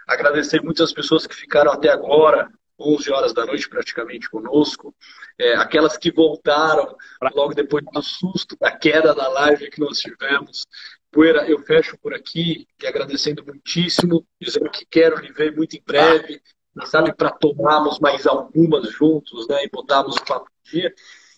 agradecer 0.07 0.63
muitas 0.63 0.93
pessoas 0.93 1.27
que 1.27 1.35
ficaram 1.35 1.73
até 1.73 1.89
agora, 1.89 2.51
11 2.79 3.11
horas 3.11 3.33
da 3.33 3.47
noite 3.47 3.69
praticamente 3.69 4.29
conosco. 4.29 4.95
É, 5.39 5.55
aquelas 5.55 5.97
que 5.97 6.13
voltaram 6.13 6.95
logo 7.35 7.55
depois 7.55 7.85
do 7.85 8.03
susto, 8.03 8.57
da 8.61 8.71
queda 8.71 9.15
da 9.15 9.29
live 9.29 9.71
que 9.71 9.81
nós 9.81 9.99
tivemos. 9.99 10.67
Poeira, 11.11 11.49
eu 11.49 11.59
fecho 11.61 11.97
por 11.99 12.13
aqui, 12.13 12.67
agradecendo 12.85 13.45
muitíssimo, 13.45 14.27
dizendo 14.41 14.69
que 14.71 14.85
quero 14.85 15.21
lhe 15.21 15.33
ver 15.33 15.57
muito 15.57 15.77
em 15.77 15.83
breve, 15.87 16.43
sabe, 16.87 17.15
para 17.15 17.31
tomarmos 17.31 18.01
mais 18.01 18.27
algumas 18.27 18.91
juntos, 18.91 19.47
né, 19.47 19.65
e 19.65 19.71
botarmos 19.71 20.17
o 20.17 20.25
papo 20.25 20.51
dia. 20.65 20.93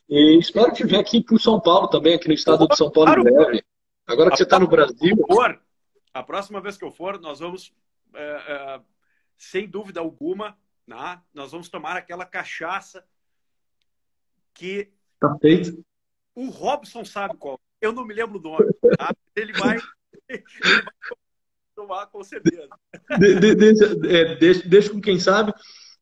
E 0.08 0.38
espero 0.38 0.72
te 0.72 0.86
ver 0.86 0.98
aqui 0.98 1.22
por 1.22 1.40
São 1.40 1.60
Paulo 1.60 1.88
também, 1.88 2.14
aqui 2.14 2.28
no 2.28 2.34
estado 2.34 2.66
de 2.68 2.76
São 2.76 2.90
Paulo 2.90 3.12
em 3.12 3.22
breve. 3.22 3.64
Agora 4.06 4.30
que 4.30 4.36
você 4.36 4.44
está 4.44 4.58
no 4.58 4.68
Brasil. 4.68 5.16
A 6.14 6.22
próxima 6.22 6.60
vez 6.60 6.76
que 6.76 6.84
eu 6.84 6.90
for, 6.90 7.20
nós 7.20 7.40
vamos, 7.40 7.72
é, 8.14 8.20
é, 8.22 8.80
sem 9.36 9.68
dúvida 9.68 10.00
alguma, 10.00 10.56
né, 10.86 11.20
nós 11.34 11.50
vamos 11.50 11.68
tomar 11.68 11.96
aquela 11.96 12.24
cachaça 12.24 13.04
que. 14.54 14.90
Tá 15.20 15.36
feito. 15.40 15.84
O 16.34 16.48
Robson 16.48 17.04
sabe 17.04 17.36
qual. 17.36 17.60
Eu 17.80 17.92
não 17.92 18.06
me 18.06 18.14
lembro 18.14 18.38
o 18.38 18.42
nome. 18.42 18.72
Tá? 18.96 19.14
Ele 19.34 19.52
vai. 19.52 19.76
Ele 20.28 20.42
vai 20.62 20.82
tomar 21.74 22.06
com 22.06 22.24
certeza. 22.24 22.68
De, 23.18 23.38
de, 23.38 23.54
deixa, 23.54 23.84
é, 24.08 24.34
deixa, 24.36 24.68
deixa 24.68 24.90
com 24.90 25.00
quem 25.00 25.20
sabe, 25.20 25.52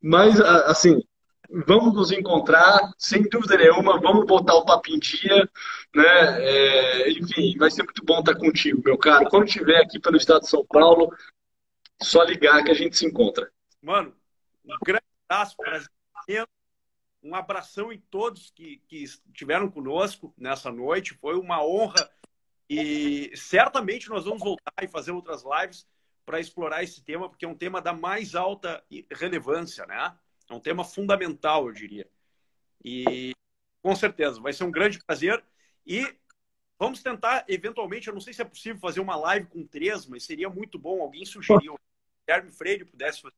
mas 0.01 0.40
assim, 0.40 1.03
vamos 1.51 1.95
nos 1.95 2.11
encontrar, 2.11 2.93
sem 2.99 3.23
dúvida 3.29 3.57
nenhuma, 3.57 4.01
vamos 4.01 4.27
botar 4.27 4.55
o 4.55 4.65
papo 4.65 4.91
em 4.91 4.99
dia, 4.99 5.49
né? 5.95 6.43
É, 6.43 7.11
enfim, 7.13 7.57
vai 7.59 7.71
ser 7.71 7.83
muito 7.83 8.05
bom 8.05 8.21
estar 8.21 8.35
contigo, 8.37 8.83
meu 8.85 8.99
caro. 8.99 9.29
Quando 9.29 9.47
estiver 9.47 9.81
aqui 9.81 9.99
pelo 9.99 10.17
estado 10.17 10.41
de 10.41 10.49
São 10.49 10.65
Paulo, 10.67 11.15
só 12.03 12.23
ligar 12.23 12.63
que 12.65 12.71
a 12.71 12.75
gente 12.75 12.97
se 12.97 13.07
encontra. 13.07 13.51
Mano, 13.81 14.15
um 14.65 14.77
grande 14.85 15.05
abraço, 15.29 15.57
prazer. 15.57 16.49
Um 17.23 17.35
abração 17.35 17.91
em 17.91 17.99
todos 18.11 18.51
que, 18.51 18.83
que 18.87 19.03
estiveram 19.03 19.71
conosco 19.71 20.35
nessa 20.37 20.71
noite. 20.71 21.15
Foi 21.15 21.39
uma 21.39 21.65
honra 21.65 22.11
e 22.69 23.31
certamente 23.35 24.09
nós 24.09 24.25
vamos 24.25 24.41
voltar 24.41 24.83
e 24.83 24.89
fazer 24.89 25.13
outras 25.13 25.43
lives 25.43 25.87
para 26.25 26.41
explorar 26.41 26.83
esse 26.83 27.03
tema, 27.03 27.29
porque 27.29 27.45
é 27.45 27.49
um 27.49 27.55
tema 27.55 27.81
da 27.81 27.93
mais 27.93 28.35
alta 28.35 28.83
relevância, 29.11 29.87
né? 29.87 30.15
É 30.51 30.55
um 30.55 30.61
tema 30.61 30.85
fundamental, 30.85 31.67
eu 31.67 31.73
diria. 31.73 32.07
E 32.85 33.33
com 33.83 33.95
certeza 33.95 34.41
vai 34.41 34.53
ser 34.53 34.65
um 34.65 34.71
grande 34.71 34.99
prazer. 35.05 35.43
E 35.87 36.07
vamos 36.79 37.03
tentar, 37.03 37.45
eventualmente, 37.49 38.09
eu 38.09 38.15
não 38.15 38.21
sei 38.21 38.33
se 38.33 38.43
é 38.43 38.45
possível 38.45 38.79
fazer 38.79 39.01
uma 39.01 39.17
live 39.17 39.47
com 39.47 39.67
três, 39.67 40.07
mas 40.07 40.25
seria 40.25 40.49
muito 40.49 40.79
bom. 40.79 41.01
Alguém 41.01 41.25
sugeriu, 41.25 41.79
Guilherme 42.27 42.51
Freire 42.51 42.85
pudesse 42.85 43.21
fazer. 43.21 43.35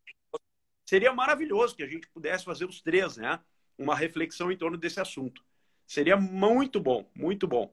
Seria 0.88 1.12
maravilhoso 1.12 1.74
que 1.74 1.82
a 1.82 1.88
gente 1.88 2.08
pudesse 2.08 2.44
fazer 2.44 2.64
os 2.64 2.80
três, 2.80 3.16
né? 3.16 3.40
Uma 3.76 3.94
reflexão 3.94 4.52
em 4.52 4.56
torno 4.56 4.76
desse 4.76 5.00
assunto. 5.00 5.42
Seria 5.86 6.16
muito 6.16 6.80
bom, 6.80 7.08
muito 7.14 7.46
bom. 7.46 7.72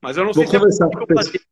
Mas 0.00 0.16
eu 0.16 0.24
não 0.24 0.32
Vou 0.32 0.46
sei 0.46 0.50
se 0.50 0.56
é 0.56 1.14
fazer. 1.14 1.42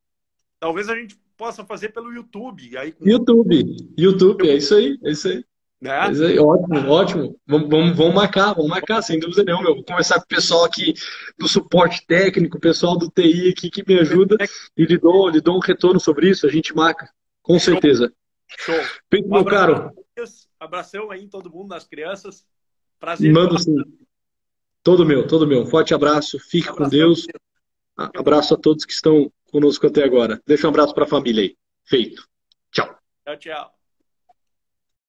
Talvez 0.58 0.88
a 0.88 0.96
gente 0.96 1.16
possa 1.36 1.64
fazer 1.64 1.90
pelo 1.90 2.12
YouTube. 2.12 2.76
Aí 2.78 2.92
com... 2.92 3.06
YouTube, 3.06 3.76
YouTube, 3.98 4.48
é 4.48 4.54
isso 4.54 4.74
aí, 4.74 4.98
é 5.04 5.10
isso 5.10 5.28
aí. 5.28 5.44
Né? 5.80 5.90
É 6.34 6.40
ótimo, 6.40 6.90
ótimo. 6.90 7.40
Vamos, 7.46 7.68
vamos, 7.68 7.96
vamos 7.96 8.14
marcar, 8.14 8.54
vamos 8.54 8.70
marcar, 8.70 9.02
sem 9.02 9.18
dúvida 9.18 9.44
nenhuma. 9.44 9.68
Eu 9.68 9.74
vou 9.76 9.84
conversar 9.84 10.16
com 10.16 10.24
o 10.24 10.28
pessoal 10.28 10.64
aqui 10.64 10.94
do 11.38 11.46
suporte 11.46 12.04
técnico, 12.06 12.56
o 12.56 12.60
pessoal 12.60 12.96
do 12.96 13.10
TI 13.10 13.50
aqui 13.50 13.70
que 13.70 13.84
me 13.86 13.98
ajuda 14.00 14.36
e 14.76 14.84
lhe 14.84 14.98
dou, 14.98 15.28
lhe 15.28 15.40
dou 15.40 15.56
um 15.56 15.60
retorno 15.60 16.00
sobre 16.00 16.30
isso, 16.30 16.46
a 16.46 16.50
gente 16.50 16.74
marca, 16.74 17.10
com 17.42 17.58
Show. 17.58 17.72
certeza. 17.72 18.12
Show. 18.58 18.80
Feito, 19.10 19.28
meu 19.28 19.44
caro. 19.44 19.92
Abração 20.58 21.10
aí 21.10 21.22
em 21.22 21.28
todo 21.28 21.50
mundo, 21.50 21.68
nas 21.68 21.84
crianças. 21.86 22.46
Prazer. 22.98 23.30
Mando 23.30 23.58
sim. 23.58 23.76
Todo 24.82 25.04
meu, 25.04 25.26
todo 25.26 25.46
meu. 25.46 25.66
Forte 25.66 25.92
abraço, 25.92 26.38
fique 26.38 26.68
com 26.68 26.88
Deus. 26.88 27.26
Abraço 27.96 28.54
a 28.54 28.56
todos 28.56 28.84
que 28.84 28.92
estão 28.92 29.30
conosco 29.50 29.86
até 29.86 30.04
agora. 30.04 30.40
Deixa 30.46 30.66
um 30.66 30.70
abraço 30.70 30.94
para 30.94 31.04
a 31.04 31.08
família 31.08 31.42
aí. 31.42 31.56
Feito. 31.84 32.26
Tchau. 32.70 32.96
Tchau, 33.24 33.36
tchau. 33.36 33.75